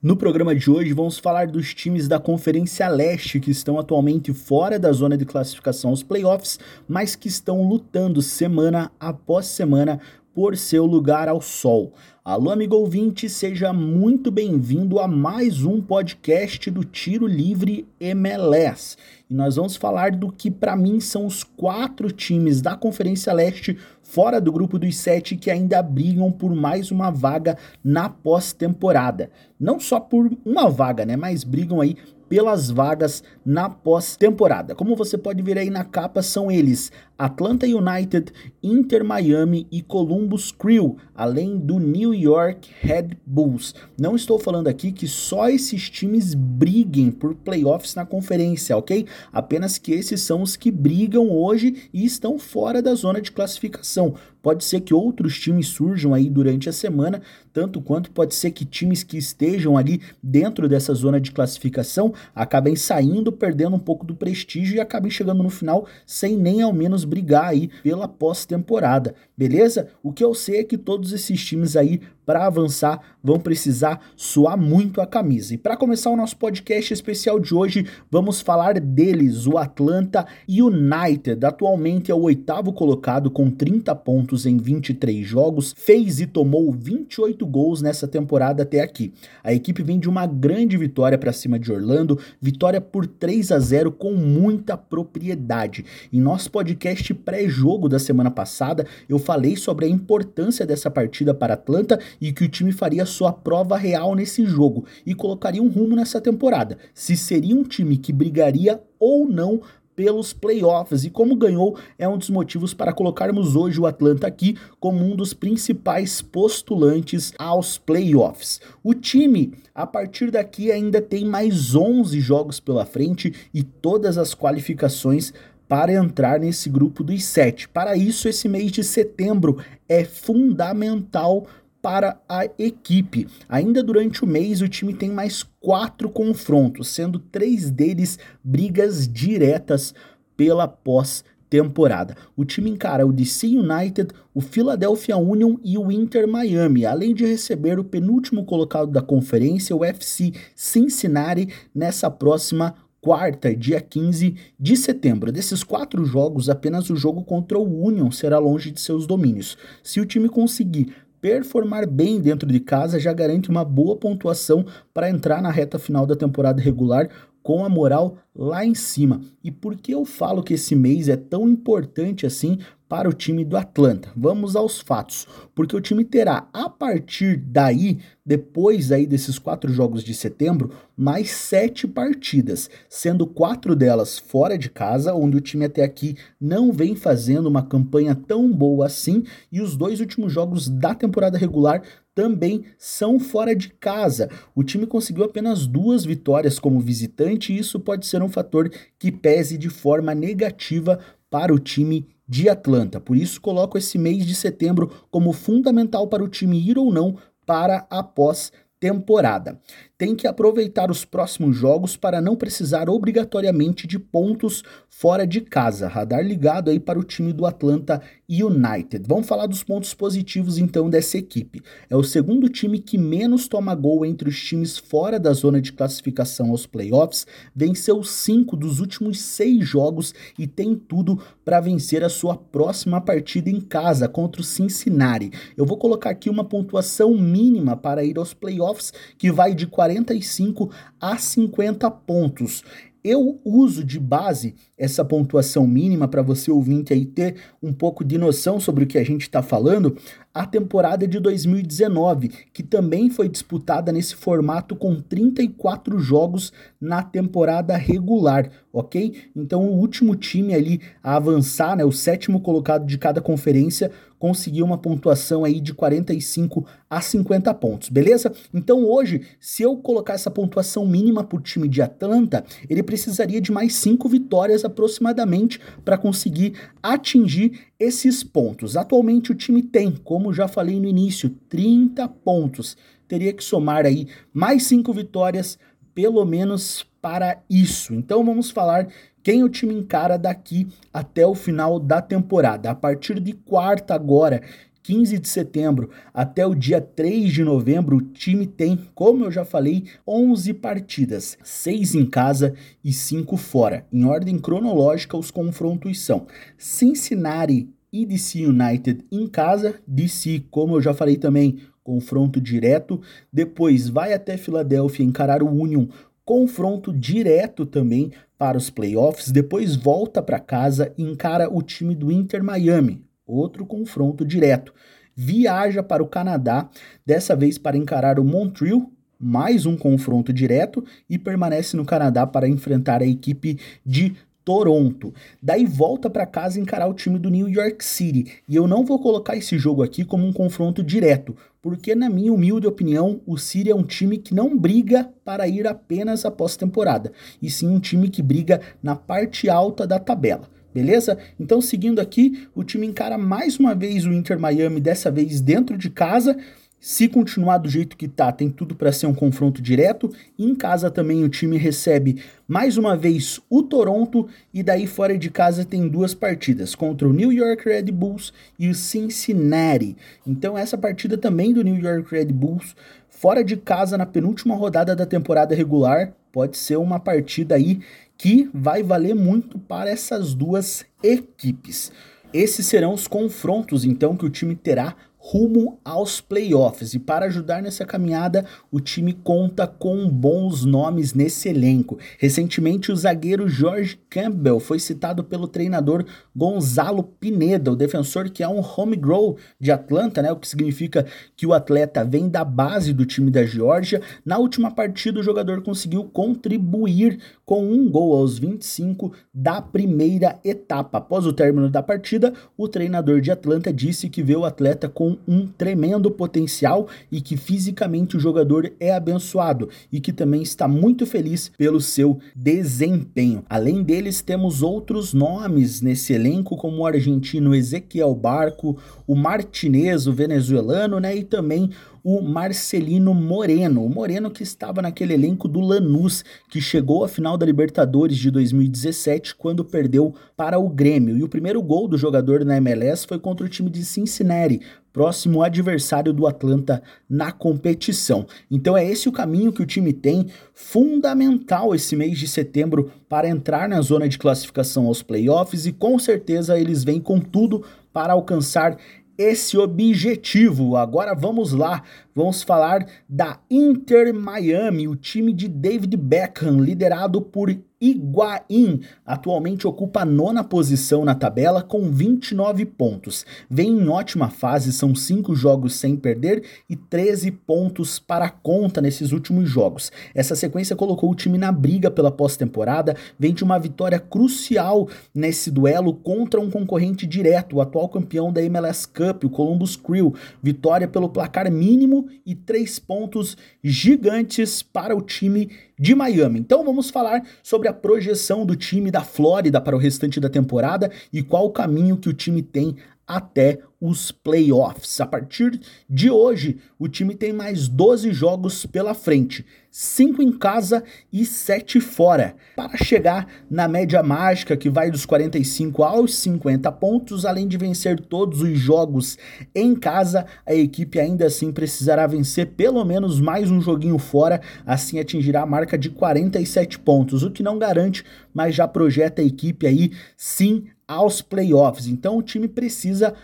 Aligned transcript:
No 0.00 0.16
programa 0.16 0.54
de 0.54 0.70
hoje 0.70 0.92
vamos 0.92 1.18
falar 1.18 1.48
dos 1.48 1.74
times 1.74 2.06
da 2.06 2.20
Conferência 2.20 2.86
Leste 2.86 3.40
que 3.40 3.50
estão 3.50 3.80
atualmente 3.80 4.32
fora 4.32 4.78
da 4.78 4.92
zona 4.92 5.18
de 5.18 5.24
classificação 5.24 5.90
aos 5.90 6.04
playoffs, 6.04 6.56
mas 6.86 7.16
que 7.16 7.26
estão 7.26 7.66
lutando 7.66 8.22
semana 8.22 8.92
após 9.00 9.46
semana 9.46 9.98
por 10.32 10.56
seu 10.56 10.86
lugar 10.86 11.28
ao 11.28 11.40
sol. 11.40 11.92
Alô, 12.24 12.52
amigo 12.52 12.76
ouvinte, 12.76 13.28
seja 13.28 13.72
muito 13.72 14.30
bem-vindo 14.30 15.00
a 15.00 15.08
mais 15.08 15.64
um 15.64 15.80
podcast 15.80 16.70
do 16.70 16.84
Tiro 16.84 17.26
Livre 17.26 17.84
MLS. 17.98 18.96
E 19.28 19.34
nós 19.34 19.56
vamos 19.56 19.74
falar 19.74 20.12
do 20.12 20.30
que 20.30 20.48
para 20.48 20.76
mim 20.76 21.00
são 21.00 21.26
os 21.26 21.42
quatro 21.42 22.12
times 22.12 22.60
da 22.60 22.76
Conferência 22.76 23.32
Leste 23.32 23.76
fora 24.08 24.40
do 24.40 24.50
grupo 24.50 24.78
dos 24.78 24.96
sete 24.96 25.36
que 25.36 25.50
ainda 25.50 25.82
brigam 25.82 26.32
por 26.32 26.54
mais 26.54 26.90
uma 26.90 27.10
vaga 27.10 27.58
na 27.84 28.08
pós-temporada. 28.08 29.30
Não 29.60 29.78
só 29.78 30.00
por 30.00 30.30
uma 30.46 30.70
vaga, 30.70 31.04
né, 31.04 31.14
mas 31.14 31.44
brigam 31.44 31.78
aí 31.82 31.94
pelas 32.28 32.70
vagas 32.70 33.22
na 33.44 33.68
pós-temporada. 33.68 34.74
Como 34.74 34.96
você 34.96 35.16
pode 35.16 35.42
ver 35.42 35.58
aí 35.58 35.70
na 35.70 35.84
capa, 35.84 36.22
são 36.22 36.50
eles 36.50 36.92
Atlanta 37.18 37.66
United, 37.66 38.32
Inter 38.62 39.04
Miami 39.04 39.66
e 39.72 39.82
Columbus 39.82 40.52
Crew, 40.52 40.98
além 41.14 41.58
do 41.58 41.80
New 41.80 42.14
York 42.14 42.70
Red 42.80 43.16
Bulls. 43.26 43.74
Não 43.98 44.14
estou 44.14 44.38
falando 44.38 44.68
aqui 44.68 44.92
que 44.92 45.08
só 45.08 45.48
esses 45.48 45.90
times 45.90 46.34
briguem 46.34 47.10
por 47.10 47.34
playoffs 47.34 47.96
na 47.96 48.06
conferência, 48.06 48.76
ok? 48.76 49.06
Apenas 49.32 49.78
que 49.78 49.92
esses 49.92 50.20
são 50.20 50.42
os 50.42 50.54
que 50.54 50.70
brigam 50.70 51.30
hoje 51.30 51.88
e 51.92 52.04
estão 52.04 52.38
fora 52.38 52.80
da 52.80 52.94
zona 52.94 53.20
de 53.20 53.32
classificação 53.32 53.97
então 53.98 54.14
Pode 54.42 54.64
ser 54.64 54.80
que 54.80 54.94
outros 54.94 55.38
times 55.38 55.68
surjam 55.68 56.14
aí 56.14 56.28
durante 56.30 56.68
a 56.68 56.72
semana, 56.72 57.20
tanto 57.52 57.80
quanto 57.80 58.10
pode 58.10 58.34
ser 58.34 58.50
que 58.50 58.64
times 58.64 59.02
que 59.02 59.18
estejam 59.18 59.76
ali 59.76 60.00
dentro 60.22 60.68
dessa 60.68 60.94
zona 60.94 61.20
de 61.20 61.32
classificação 61.32 62.12
acabem 62.34 62.76
saindo, 62.76 63.32
perdendo 63.32 63.76
um 63.76 63.80
pouco 63.80 64.06
do 64.06 64.14
prestígio 64.14 64.76
e 64.76 64.80
acabem 64.80 65.10
chegando 65.10 65.42
no 65.42 65.50
final 65.50 65.86
sem 66.06 66.36
nem 66.36 66.62
ao 66.62 66.72
menos 66.72 67.04
brigar 67.04 67.46
aí 67.46 67.68
pela 67.82 68.06
pós-temporada, 68.06 69.14
beleza? 69.36 69.88
O 70.02 70.12
que 70.12 70.22
eu 70.22 70.34
sei 70.34 70.60
é 70.60 70.64
que 70.64 70.78
todos 70.78 71.12
esses 71.12 71.44
times 71.44 71.76
aí 71.76 72.00
para 72.28 72.44
avançar 72.44 73.00
vão 73.24 73.40
precisar 73.40 74.02
suar 74.14 74.54
muito 74.54 75.00
a 75.00 75.06
camisa. 75.06 75.54
E 75.54 75.56
para 75.56 75.78
começar 75.78 76.10
o 76.10 76.16
nosso 76.16 76.36
podcast 76.36 76.92
especial 76.92 77.40
de 77.40 77.54
hoje, 77.54 77.86
vamos 78.10 78.42
falar 78.42 78.78
deles, 78.78 79.46
o 79.46 79.56
Atlanta 79.56 80.26
United. 80.46 81.42
Atualmente 81.42 82.10
é 82.10 82.14
o 82.14 82.20
oitavo 82.20 82.70
colocado 82.70 83.30
com 83.30 83.50
30 83.50 83.94
pontos 83.94 84.27
em 84.46 84.56
23 84.56 85.26
jogos, 85.26 85.74
fez 85.76 86.20
e 86.20 86.26
tomou 86.26 86.72
28 86.72 87.46
gols 87.46 87.82
nessa 87.82 88.06
temporada 88.06 88.62
até 88.62 88.80
aqui. 88.80 89.12
A 89.42 89.52
equipe 89.52 89.82
vem 89.82 89.98
de 89.98 90.08
uma 90.08 90.26
grande 90.26 90.76
vitória 90.76 91.18
para 91.18 91.32
cima 91.32 91.58
de 91.58 91.72
Orlando, 91.72 92.18
vitória 92.40 92.80
por 92.80 93.06
3 93.06 93.52
a 93.52 93.58
0 93.58 93.92
com 93.92 94.12
muita 94.12 94.76
propriedade. 94.76 95.84
Em 96.12 96.20
nosso 96.20 96.50
podcast 96.50 97.12
pré-jogo 97.14 97.88
da 97.88 97.98
semana 97.98 98.30
passada, 98.30 98.86
eu 99.08 99.18
falei 99.18 99.56
sobre 99.56 99.86
a 99.86 99.88
importância 99.88 100.66
dessa 100.66 100.90
partida 100.90 101.34
para 101.34 101.54
Atlanta 101.54 101.98
e 102.20 102.32
que 102.32 102.44
o 102.44 102.48
time 102.48 102.72
faria 102.72 103.06
sua 103.06 103.32
prova 103.32 103.76
real 103.76 104.14
nesse 104.14 104.44
jogo 104.44 104.84
e 105.04 105.14
colocaria 105.14 105.62
um 105.62 105.68
rumo 105.68 105.96
nessa 105.96 106.20
temporada. 106.20 106.78
Se 106.94 107.16
seria 107.16 107.54
um 107.54 107.62
time 107.62 107.96
que 107.96 108.12
brigaria 108.12 108.80
ou 108.98 109.28
não 109.28 109.60
pelos 109.98 110.32
playoffs 110.32 111.02
e 111.02 111.10
como 111.10 111.34
ganhou 111.34 111.76
é 111.98 112.08
um 112.08 112.16
dos 112.16 112.30
motivos 112.30 112.72
para 112.72 112.92
colocarmos 112.92 113.56
hoje 113.56 113.80
o 113.80 113.86
Atlanta 113.86 114.28
aqui 114.28 114.56
como 114.78 115.04
um 115.04 115.16
dos 115.16 115.34
principais 115.34 116.22
postulantes 116.22 117.32
aos 117.36 117.78
playoffs. 117.78 118.60
O 118.80 118.94
time, 118.94 119.52
a 119.74 119.84
partir 119.84 120.30
daqui, 120.30 120.70
ainda 120.70 121.02
tem 121.02 121.24
mais 121.24 121.74
11 121.74 122.20
jogos 122.20 122.60
pela 122.60 122.86
frente 122.86 123.34
e 123.52 123.64
todas 123.64 124.16
as 124.16 124.36
qualificações 124.36 125.32
para 125.66 125.92
entrar 125.92 126.38
nesse 126.38 126.70
grupo 126.70 127.02
dos 127.02 127.24
sete. 127.24 127.68
Para 127.68 127.96
isso, 127.96 128.28
esse 128.28 128.48
mês 128.48 128.70
de 128.70 128.84
setembro 128.84 129.58
é 129.88 130.04
fundamental 130.04 131.44
para 131.80 132.20
a 132.28 132.44
equipe. 132.58 133.26
Ainda 133.48 133.82
durante 133.82 134.24
o 134.24 134.26
mês, 134.26 134.60
o 134.60 134.68
time 134.68 134.94
tem 134.94 135.10
mais 135.10 135.42
quatro 135.60 136.08
confrontos, 136.10 136.88
sendo 136.88 137.18
três 137.18 137.70
deles 137.70 138.18
brigas 138.42 139.06
diretas 139.06 139.94
pela 140.36 140.68
pós-temporada. 140.68 142.16
O 142.36 142.44
time 142.44 142.70
encara 142.70 143.06
o 143.06 143.12
DC 143.12 143.46
United, 143.46 144.12
o 144.34 144.40
Philadelphia 144.40 145.16
Union 145.16 145.56
e 145.64 145.78
o 145.78 145.90
Inter 145.90 146.28
Miami, 146.28 146.84
além 146.84 147.14
de 147.14 147.24
receber 147.24 147.78
o 147.78 147.84
penúltimo 147.84 148.44
colocado 148.44 148.90
da 148.90 149.02
conferência, 149.02 149.74
o 149.74 149.84
FC 149.84 150.32
Cincinnati, 150.54 151.48
nessa 151.74 152.10
próxima 152.10 152.74
quarta, 153.00 153.54
dia 153.54 153.80
15 153.80 154.36
de 154.58 154.76
setembro. 154.76 155.32
Desses 155.32 155.62
quatro 155.62 156.04
jogos, 156.04 156.50
apenas 156.50 156.90
o 156.90 156.96
jogo 156.96 157.22
contra 157.24 157.58
o 157.58 157.84
Union 157.84 158.10
será 158.10 158.38
longe 158.38 158.70
de 158.70 158.80
seus 158.80 159.06
domínios. 159.06 159.56
Se 159.82 160.00
o 160.00 160.06
time 160.06 160.28
conseguir 160.28 160.92
performar 161.20 161.86
bem 161.86 162.20
dentro 162.20 162.48
de 162.48 162.60
casa 162.60 162.98
já 162.98 163.12
garante 163.12 163.50
uma 163.50 163.64
boa 163.64 163.96
pontuação 163.96 164.64
para 164.92 165.10
entrar 165.10 165.42
na 165.42 165.50
reta 165.50 165.78
final 165.78 166.06
da 166.06 166.16
temporada 166.16 166.60
regular 166.60 167.08
com 167.48 167.64
a 167.64 167.68
moral 167.70 168.18
lá 168.36 168.62
em 168.62 168.74
cima. 168.74 169.22
E 169.42 169.50
por 169.50 169.74
que 169.74 169.92
eu 169.92 170.04
falo 170.04 170.42
que 170.42 170.52
esse 170.52 170.74
mês 170.76 171.08
é 171.08 171.16
tão 171.16 171.48
importante 171.48 172.26
assim 172.26 172.58
para 172.86 173.08
o 173.08 173.12
time 173.14 173.42
do 173.42 173.56
Atlanta? 173.56 174.10
Vamos 174.14 174.54
aos 174.54 174.82
fatos. 174.82 175.26
Porque 175.54 175.74
o 175.74 175.80
time 175.80 176.04
terá, 176.04 176.46
a 176.52 176.68
partir 176.68 177.38
daí, 177.38 178.00
depois 178.22 178.92
aí 178.92 179.06
desses 179.06 179.38
quatro 179.38 179.72
jogos 179.72 180.04
de 180.04 180.12
setembro, 180.12 180.72
mais 180.94 181.30
sete 181.30 181.88
partidas, 181.88 182.68
sendo 182.86 183.26
quatro 183.26 183.74
delas 183.74 184.18
fora 184.18 184.58
de 184.58 184.68
casa, 184.68 185.14
onde 185.14 185.38
o 185.38 185.40
time 185.40 185.64
até 185.64 185.82
aqui 185.82 186.16
não 186.38 186.70
vem 186.70 186.94
fazendo 186.94 187.46
uma 187.46 187.62
campanha 187.62 188.14
tão 188.14 188.52
boa 188.52 188.84
assim, 188.84 189.24
e 189.50 189.62
os 189.62 189.74
dois 189.74 190.00
últimos 190.00 190.30
jogos 190.30 190.68
da 190.68 190.94
temporada 190.94 191.38
regular 191.38 191.82
também 192.18 192.64
são 192.76 193.20
fora 193.20 193.54
de 193.54 193.68
casa. 193.68 194.28
O 194.52 194.64
time 194.64 194.88
conseguiu 194.88 195.22
apenas 195.22 195.68
duas 195.68 196.04
vitórias 196.04 196.58
como 196.58 196.80
visitante, 196.80 197.52
e 197.52 197.58
isso 197.60 197.78
pode 197.78 198.08
ser 198.08 198.20
um 198.24 198.28
fator 198.28 198.68
que 198.98 199.12
pese 199.12 199.56
de 199.56 199.70
forma 199.70 200.12
negativa 200.16 200.98
para 201.30 201.54
o 201.54 201.60
time 201.60 202.08
de 202.26 202.48
Atlanta. 202.48 202.98
Por 202.98 203.16
isso, 203.16 203.40
coloco 203.40 203.78
esse 203.78 203.96
mês 203.96 204.26
de 204.26 204.34
setembro 204.34 204.90
como 205.12 205.32
fundamental 205.32 206.08
para 206.08 206.24
o 206.24 206.28
time 206.28 206.58
ir 206.58 206.76
ou 206.76 206.92
não 206.92 207.16
para 207.46 207.86
a 207.88 208.02
pós-temporada 208.02 209.60
tem 209.98 210.14
que 210.14 210.28
aproveitar 210.28 210.92
os 210.92 211.04
próximos 211.04 211.56
jogos 211.56 211.96
para 211.96 212.20
não 212.20 212.36
precisar 212.36 212.88
obrigatoriamente 212.88 213.84
de 213.84 213.98
pontos 213.98 214.62
fora 214.88 215.26
de 215.26 215.40
casa. 215.40 215.88
Radar 215.88 216.24
ligado 216.24 216.70
aí 216.70 216.78
para 216.78 217.00
o 217.00 217.02
time 217.02 217.32
do 217.32 217.44
Atlanta 217.44 218.00
United. 218.30 219.04
Vamos 219.08 219.26
falar 219.26 219.46
dos 219.46 219.64
pontos 219.64 219.92
positivos 219.94 220.56
então 220.56 220.88
dessa 220.88 221.18
equipe. 221.18 221.62
É 221.90 221.96
o 221.96 222.04
segundo 222.04 222.48
time 222.48 222.78
que 222.78 222.96
menos 222.96 223.48
toma 223.48 223.74
gol 223.74 224.06
entre 224.06 224.28
os 224.28 224.40
times 224.40 224.78
fora 224.78 225.18
da 225.18 225.32
zona 225.32 225.60
de 225.60 225.72
classificação 225.72 226.50
aos 226.50 226.64
playoffs. 226.64 227.26
Venceu 227.52 228.04
cinco 228.04 228.56
dos 228.56 228.78
últimos 228.78 229.20
seis 229.20 229.66
jogos 229.66 230.14
e 230.38 230.46
tem 230.46 230.76
tudo 230.76 231.20
para 231.44 231.58
vencer 231.58 232.04
a 232.04 232.08
sua 232.08 232.36
próxima 232.36 233.00
partida 233.00 233.50
em 233.50 233.60
casa 233.60 234.08
contra 234.08 234.40
o 234.40 234.44
Cincinnati. 234.44 235.32
Eu 235.56 235.66
vou 235.66 235.76
colocar 235.76 236.10
aqui 236.10 236.30
uma 236.30 236.44
pontuação 236.44 237.16
mínima 237.16 237.76
para 237.76 238.04
ir 238.04 238.16
aos 238.16 238.32
playoffs 238.32 238.92
que 239.16 239.32
vai 239.32 239.54
de 239.54 239.66
40 239.66 239.87
45 239.88 240.70
a 241.00 241.16
50 241.16 241.90
pontos. 241.90 242.62
Eu 243.02 243.40
uso 243.44 243.82
de 243.84 243.98
base 243.98 244.54
essa 244.76 245.04
pontuação 245.04 245.66
mínima 245.66 246.06
para 246.06 246.20
você 246.20 246.50
ouvinte 246.50 246.92
aí 246.92 247.06
ter 247.06 247.36
um 247.62 247.72
pouco 247.72 248.04
de 248.04 248.18
noção 248.18 248.60
sobre 248.60 248.84
o 248.84 248.86
que 248.86 248.98
a 248.98 249.04
gente 249.04 249.22
está 249.22 249.40
falando, 249.40 249.96
a 250.34 250.44
temporada 250.44 251.06
de 251.06 251.18
2019, 251.18 252.28
que 252.52 252.62
também 252.62 253.08
foi 253.08 253.28
disputada 253.28 253.92
nesse 253.92 254.14
formato 254.14 254.76
com 254.76 255.00
34 255.00 255.98
jogos 255.98 256.52
na 256.80 257.02
temporada 257.02 257.76
regular, 257.76 258.50
ok? 258.72 259.30
Então 259.34 259.64
o 259.64 259.78
último 259.78 260.14
time 260.14 260.52
ali 260.52 260.80
a 261.02 261.16
avançar, 261.16 261.76
né, 261.76 261.84
o 261.84 261.92
sétimo 261.92 262.40
colocado 262.40 262.84
de 262.84 262.98
cada 262.98 263.20
conferência, 263.20 263.90
conseguiu 264.18 264.64
uma 264.64 264.78
pontuação 264.78 265.44
aí 265.44 265.60
de 265.60 265.72
45 265.72 266.66
a 266.90 267.00
50 267.00 267.52
pontos, 267.54 267.88
beleza? 267.88 268.32
Então 268.52 268.84
hoje, 268.84 269.22
se 269.40 269.62
eu 269.62 269.76
colocar 269.76 270.14
essa 270.14 270.30
pontuação 270.30 270.86
mínima 270.86 271.22
para 271.22 271.38
o 271.38 271.42
time 271.42 271.68
de 271.68 271.80
Atlanta, 271.80 272.44
ele 272.68 272.82
precisaria 272.82 273.40
de 273.40 273.52
mais 273.52 273.74
cinco 273.76 274.08
vitórias 274.08 274.64
aproximadamente 274.64 275.60
para 275.84 275.98
conseguir 275.98 276.54
atingir 276.82 277.60
esses 277.78 278.24
pontos. 278.24 278.76
Atualmente 278.76 279.30
o 279.32 279.34
time 279.34 279.62
tem, 279.62 279.92
como 279.92 280.32
já 280.32 280.48
falei 280.48 280.80
no 280.80 280.88
início, 280.88 281.30
30 281.48 282.08
pontos. 282.08 282.76
Teria 283.06 283.32
que 283.32 283.44
somar 283.44 283.86
aí 283.86 284.08
mais 284.32 284.64
cinco 284.64 284.92
vitórias, 284.92 285.58
pelo 285.94 286.24
menos 286.24 286.86
para 287.00 287.40
isso. 287.48 287.94
Então 287.94 288.24
vamos 288.24 288.50
falar 288.50 288.88
quem 289.22 289.42
o 289.42 289.48
time 289.48 289.74
encara 289.74 290.18
daqui 290.18 290.66
até 290.92 291.26
o 291.26 291.34
final 291.34 291.78
da 291.78 292.00
temporada. 292.00 292.70
A 292.70 292.74
partir 292.74 293.20
de 293.20 293.32
quarta 293.32 293.94
agora, 293.94 294.42
15 294.82 295.18
de 295.18 295.28
setembro 295.28 295.90
até 296.14 296.46
o 296.46 296.54
dia 296.54 296.80
3 296.80 297.30
de 297.30 297.44
novembro, 297.44 297.98
o 297.98 298.00
time 298.00 298.46
tem, 298.46 298.78
como 298.94 299.26
eu 299.26 299.30
já 299.30 299.44
falei, 299.44 299.84
11 300.06 300.54
partidas, 300.54 301.36
6 301.42 301.94
em 301.94 302.06
casa 302.06 302.54
e 302.82 302.90
5 302.90 303.36
fora. 303.36 303.86
Em 303.92 304.04
ordem 304.06 304.38
cronológica, 304.38 305.16
os 305.16 305.30
confrontos 305.30 306.00
são 306.00 306.26
Cincinnati 306.56 307.68
e 307.92 308.06
DC 308.06 308.46
United 308.46 309.04
em 309.12 309.26
casa, 309.26 309.74
DC, 309.86 310.44
como 310.50 310.76
eu 310.76 310.80
já 310.80 310.94
falei 310.94 311.18
também, 311.18 311.58
confronto 311.84 312.40
direto. 312.40 313.00
Depois 313.30 313.90
vai 313.90 314.14
até 314.14 314.38
Filadélfia 314.38 315.04
encarar 315.04 315.42
o 315.42 315.50
Union, 315.50 315.86
confronto 316.24 316.92
direto 316.92 317.64
também 317.64 318.10
para 318.38 318.56
os 318.56 318.70
playoffs. 318.70 319.30
Depois 319.30 319.74
volta 319.74 320.22
para 320.22 320.38
casa 320.38 320.94
e 320.96 321.02
encara 321.02 321.52
o 321.52 321.60
time 321.60 321.94
do 321.94 322.10
Inter 322.12 322.42
Miami, 322.42 323.04
outro 323.26 323.66
confronto 323.66 324.24
direto. 324.24 324.72
Viaja 325.14 325.82
para 325.82 326.02
o 326.02 326.08
Canadá, 326.08 326.70
dessa 327.04 327.34
vez 327.34 327.58
para 327.58 327.76
encarar 327.76 328.20
o 328.20 328.24
Montreal, 328.24 328.88
mais 329.18 329.66
um 329.66 329.76
confronto 329.76 330.32
direto 330.32 330.84
e 331.10 331.18
permanece 331.18 331.76
no 331.76 331.84
Canadá 331.84 332.24
para 332.24 332.48
enfrentar 332.48 333.02
a 333.02 333.06
equipe 333.06 333.58
de 333.84 334.14
Toronto. 334.48 335.12
Daí 335.42 335.66
volta 335.66 336.08
para 336.08 336.24
casa 336.24 336.58
encarar 336.58 336.86
o 336.86 336.94
time 336.94 337.18
do 337.18 337.28
New 337.28 337.50
York 337.50 337.84
City. 337.84 338.32
E 338.48 338.56
eu 338.56 338.66
não 338.66 338.82
vou 338.82 338.98
colocar 338.98 339.36
esse 339.36 339.58
jogo 339.58 339.82
aqui 339.82 340.06
como 340.06 340.26
um 340.26 340.32
confronto 340.32 340.82
direto, 340.82 341.36
porque 341.60 341.94
na 341.94 342.08
minha 342.08 342.32
humilde 342.32 342.66
opinião, 342.66 343.20
o 343.26 343.36
City 343.36 343.68
é 343.68 343.74
um 343.74 343.82
time 343.82 344.16
que 344.16 344.34
não 344.34 344.56
briga 344.56 345.06
para 345.22 345.46
ir 345.46 345.66
apenas 345.66 346.24
após 346.24 346.56
temporada, 346.56 347.12
e 347.42 347.50
sim 347.50 347.68
um 347.68 347.78
time 347.78 348.08
que 348.08 348.22
briga 348.22 348.58
na 348.82 348.96
parte 348.96 349.50
alta 349.50 349.86
da 349.86 349.98
tabela. 349.98 350.48
Beleza? 350.72 351.18
Então, 351.38 351.60
seguindo 351.60 351.98
aqui, 351.98 352.48
o 352.54 352.64
time 352.64 352.86
encara 352.86 353.18
mais 353.18 353.58
uma 353.58 353.74
vez 353.74 354.06
o 354.06 354.12
Inter 354.14 354.40
Miami, 354.40 354.80
dessa 354.80 355.10
vez 355.10 355.42
dentro 355.42 355.76
de 355.76 355.90
casa, 355.90 356.34
se 356.80 357.08
continuar 357.08 357.58
do 357.58 357.68
jeito 357.68 357.96
que 357.96 358.06
tá, 358.06 358.30
tem 358.30 358.48
tudo 358.48 358.74
para 358.74 358.92
ser 358.92 359.06
um 359.06 359.14
confronto 359.14 359.60
direto. 359.60 360.12
Em 360.38 360.54
casa 360.54 360.90
também 360.90 361.24
o 361.24 361.28
time 361.28 361.58
recebe 361.58 362.22
mais 362.46 362.76
uma 362.76 362.96
vez 362.96 363.40
o 363.50 363.62
Toronto 363.64 364.28
e 364.54 364.62
daí 364.62 364.86
fora 364.86 365.18
de 365.18 365.28
casa 365.28 365.64
tem 365.64 365.88
duas 365.88 366.14
partidas 366.14 366.76
contra 366.76 367.08
o 367.08 367.12
New 367.12 367.32
York 367.32 367.68
Red 367.68 367.90
Bulls 367.90 368.32
e 368.56 368.68
o 368.68 368.74
Cincinnati. 368.74 369.96
Então 370.24 370.56
essa 370.56 370.78
partida 370.78 371.18
também 371.18 371.52
do 371.52 371.64
New 371.64 371.76
York 371.76 372.08
Red 372.10 372.26
Bulls 372.26 372.76
fora 373.08 373.42
de 373.42 373.56
casa 373.56 373.98
na 373.98 374.06
penúltima 374.06 374.54
rodada 374.54 374.94
da 374.94 375.04
temporada 375.04 375.54
regular 375.54 376.12
pode 376.30 376.56
ser 376.56 376.76
uma 376.76 377.00
partida 377.00 377.56
aí 377.56 377.80
que 378.16 378.48
vai 378.54 378.84
valer 378.84 379.14
muito 379.14 379.58
para 379.58 379.90
essas 379.90 380.32
duas 380.32 380.84
equipes. 381.02 381.90
Esses 382.32 382.66
serão 382.66 382.94
os 382.94 383.08
confrontos 383.08 383.84
então 383.84 384.16
que 384.16 384.26
o 384.26 384.30
time 384.30 384.54
terá 384.54 384.94
rumo 385.18 385.78
aos 385.84 386.20
playoffs. 386.20 386.94
E 386.94 386.98
para 386.98 387.26
ajudar 387.26 387.60
nessa 387.60 387.84
caminhada, 387.84 388.46
o 388.70 388.80
time 388.80 389.12
conta 389.12 389.66
com 389.66 390.08
bons 390.08 390.64
nomes 390.64 391.12
nesse 391.12 391.48
elenco. 391.48 391.98
Recentemente, 392.18 392.92
o 392.92 392.96
zagueiro 392.96 393.48
George 393.48 394.00
Campbell 394.08 394.60
foi 394.60 394.78
citado 394.78 395.24
pelo 395.24 395.48
treinador 395.48 396.04
Gonzalo 396.34 397.02
Pineda, 397.02 397.72
o 397.72 397.76
defensor 397.76 398.30
que 398.30 398.42
é 398.42 398.48
um 398.48 398.62
homegrown 398.62 399.34
de 399.60 399.72
Atlanta, 399.72 400.22
né? 400.22 400.30
O 400.30 400.36
que 400.36 400.48
significa 400.48 401.04
que 401.36 401.46
o 401.46 401.52
atleta 401.52 402.04
vem 402.04 402.28
da 402.28 402.44
base 402.44 402.92
do 402.92 403.04
time 403.04 403.30
da 403.30 403.44
Geórgia. 403.44 404.00
Na 404.24 404.38
última 404.38 404.70
partida, 404.70 405.20
o 405.20 405.22
jogador 405.22 405.62
conseguiu 405.62 406.04
contribuir 406.04 407.18
com 407.44 407.64
um 407.64 407.90
gol 407.90 408.16
aos 408.16 408.38
25 408.38 409.12
da 409.34 409.60
primeira 409.60 410.38
etapa. 410.44 410.98
Após 410.98 411.26
o 411.26 411.32
término 411.32 411.68
da 411.68 411.82
partida, 411.82 412.32
o 412.56 412.68
treinador 412.68 413.20
de 413.20 413.30
Atlanta 413.30 413.72
disse 413.72 414.08
que 414.08 414.22
vê 414.22 414.36
o 414.36 414.44
atleta 414.44 414.88
com 414.88 415.17
um 415.26 415.46
tremendo 415.46 416.10
potencial 416.10 416.88
e 417.10 417.20
que 417.20 417.36
fisicamente 417.36 418.16
o 418.16 418.20
jogador 418.20 418.72
é 418.78 418.94
abençoado 418.94 419.68
e 419.92 420.00
que 420.00 420.12
também 420.12 420.42
está 420.42 420.68
muito 420.68 421.06
feliz 421.06 421.50
pelo 421.56 421.80
seu 421.80 422.18
desempenho. 422.34 423.44
Além 423.48 423.82
deles, 423.82 424.22
temos 424.22 424.62
outros 424.62 425.14
nomes 425.14 425.80
nesse 425.80 426.12
elenco, 426.12 426.56
como 426.56 426.78
o 426.78 426.86
argentino 426.86 427.54
Ezequiel 427.54 428.14
Barco, 428.14 428.78
o 429.06 429.14
martinês, 429.14 430.06
o 430.06 430.12
venezuelano, 430.12 431.00
né, 431.00 431.16
e 431.16 431.24
também 431.24 431.70
o 432.10 432.22
Marcelino 432.22 433.12
Moreno, 433.12 433.84
o 433.84 433.88
Moreno 433.88 434.30
que 434.30 434.42
estava 434.42 434.80
naquele 434.80 435.14
elenco 435.14 435.46
do 435.46 435.60
Lanús, 435.60 436.24
que 436.48 436.60
chegou 436.60 437.04
à 437.04 437.08
final 437.08 437.36
da 437.36 437.44
Libertadores 437.44 438.16
de 438.16 438.30
2017 438.30 439.34
quando 439.34 439.64
perdeu 439.64 440.14
para 440.36 440.58
o 440.58 440.68
Grêmio. 440.68 441.18
E 441.18 441.22
o 441.22 441.28
primeiro 441.28 441.60
gol 441.62 441.86
do 441.86 441.98
jogador 441.98 442.44
na 442.44 442.56
MLS 442.56 443.06
foi 443.06 443.18
contra 443.18 443.44
o 443.44 443.48
time 443.48 443.68
de 443.68 443.84
Cincinnati, 443.84 444.60
próximo 444.98 445.44
adversário 445.44 446.12
do 446.12 446.26
Atlanta 446.26 446.82
na 447.08 447.30
competição. 447.30 448.26
Então 448.50 448.76
é 448.76 448.84
esse 448.84 449.08
o 449.08 449.12
caminho 449.12 449.52
que 449.52 449.62
o 449.62 449.66
time 449.66 449.92
tem, 449.92 450.26
fundamental 450.52 451.72
esse 451.72 451.94
mês 451.94 452.18
de 452.18 452.26
setembro 452.26 452.90
para 453.08 453.28
entrar 453.28 453.68
na 453.68 453.80
zona 453.80 454.08
de 454.08 454.18
classificação 454.18 454.86
aos 454.86 455.00
playoffs 455.00 455.66
e 455.66 455.72
com 455.72 456.00
certeza 456.00 456.58
eles 456.58 456.82
vêm 456.82 456.98
com 456.98 457.20
tudo 457.20 457.64
para 457.92 458.12
alcançar 458.12 458.76
esse 459.16 459.56
objetivo. 459.56 460.76
Agora 460.76 461.14
vamos 461.14 461.52
lá, 461.52 461.84
vamos 462.12 462.42
falar 462.42 462.84
da 463.08 463.38
Inter 463.48 464.12
Miami, 464.12 464.88
o 464.88 464.96
time 464.96 465.32
de 465.32 465.46
David 465.46 465.96
Beckham, 465.96 466.58
liderado 466.58 467.22
por 467.22 467.56
Higuaín 467.80 468.80
atualmente 469.06 469.66
ocupa 469.66 470.00
a 470.00 470.04
nona 470.04 470.42
posição 470.42 471.04
na 471.04 471.14
tabela 471.14 471.62
com 471.62 471.90
29 471.90 472.64
pontos. 472.64 473.24
Vem 473.48 473.68
em 473.70 473.88
ótima 473.88 474.28
fase, 474.28 474.72
são 474.72 474.94
cinco 474.94 475.34
jogos 475.34 475.74
sem 475.76 475.96
perder 475.96 476.42
e 476.68 476.74
13 476.74 477.30
pontos 477.30 477.98
para 477.98 478.26
a 478.26 478.30
conta 478.30 478.80
nesses 478.80 479.12
últimos 479.12 479.48
jogos. 479.48 479.92
Essa 480.14 480.34
sequência 480.34 480.74
colocou 480.74 481.10
o 481.10 481.14
time 481.14 481.38
na 481.38 481.52
briga 481.52 481.90
pela 481.90 482.10
pós-temporada, 482.10 482.96
vem 483.18 483.32
de 483.32 483.44
uma 483.44 483.58
vitória 483.58 484.00
crucial 484.00 484.88
nesse 485.14 485.50
duelo 485.50 485.94
contra 485.94 486.40
um 486.40 486.50
concorrente 486.50 487.06
direto, 487.06 487.56
o 487.56 487.60
atual 487.60 487.88
campeão 487.88 488.32
da 488.32 488.42
MLS 488.42 488.88
Cup, 488.88 489.24
o 489.24 489.30
Columbus 489.30 489.76
Crew. 489.76 490.14
Vitória 490.42 490.88
pelo 490.88 491.08
placar 491.08 491.50
mínimo 491.50 492.08
e 492.26 492.34
três 492.34 492.78
pontos 492.78 493.36
gigantes 493.62 494.62
para 494.62 494.96
o 494.96 495.00
time 495.00 495.50
de 495.78 495.94
Miami. 495.94 496.40
Então 496.40 496.64
vamos 496.64 496.90
falar 496.90 497.22
sobre 497.42 497.67
a 497.68 497.72
projeção 497.72 498.44
do 498.44 498.56
time 498.56 498.90
da 498.90 499.02
Flórida 499.02 499.60
para 499.60 499.76
o 499.76 499.78
restante 499.78 500.18
da 500.18 500.28
temporada 500.28 500.90
e 501.12 501.22
qual 501.22 501.46
o 501.46 501.52
caminho 501.52 501.96
que 501.96 502.08
o 502.08 502.14
time 502.14 502.42
tem 502.42 502.76
até 503.06 503.60
os 503.80 504.10
playoffs. 504.10 505.00
A 505.00 505.06
partir 505.06 505.60
de 505.88 506.10
hoje, 506.10 506.58
o 506.78 506.88
time 506.88 507.14
tem 507.14 507.32
mais 507.32 507.68
12 507.68 508.12
jogos 508.12 508.66
pela 508.66 508.94
frente, 508.94 509.44
5 509.70 510.22
em 510.22 510.32
casa 510.32 510.82
e 511.12 511.24
7 511.24 511.80
fora, 511.80 512.34
para 512.56 512.76
chegar 512.78 513.28
na 513.50 513.68
média 513.68 514.02
mágica 514.02 514.56
que 514.56 514.70
vai 514.70 514.90
dos 514.90 515.04
45 515.04 515.82
aos 515.84 516.14
50 516.16 516.72
pontos, 516.72 517.24
além 517.24 517.46
de 517.46 517.56
vencer 517.56 518.00
todos 518.00 518.40
os 518.40 518.58
jogos 518.58 519.18
em 519.54 519.74
casa, 519.74 520.26
a 520.46 520.54
equipe 520.54 520.98
ainda 520.98 521.26
assim 521.26 521.52
precisará 521.52 522.06
vencer 522.06 522.54
pelo 522.56 522.84
menos 522.84 523.20
mais 523.20 523.50
um 523.50 523.60
joguinho 523.60 523.98
fora, 523.98 524.40
assim 524.66 524.98
atingirá 524.98 525.42
a 525.42 525.46
marca 525.46 525.76
de 525.76 525.90
47 525.90 526.78
pontos, 526.78 527.22
o 527.22 527.30
que 527.30 527.42
não 527.42 527.58
garante, 527.58 528.04
mas 528.32 528.54
já 528.54 528.66
projeta 528.66 529.22
a 529.22 529.24
equipe 529.24 529.66
aí 529.66 529.92
sim 530.16 530.64
aos 530.88 531.20
playoffs. 531.20 531.86
Então 531.86 532.16
o 532.16 532.22
time 532.22 532.48
precisa 532.48 533.14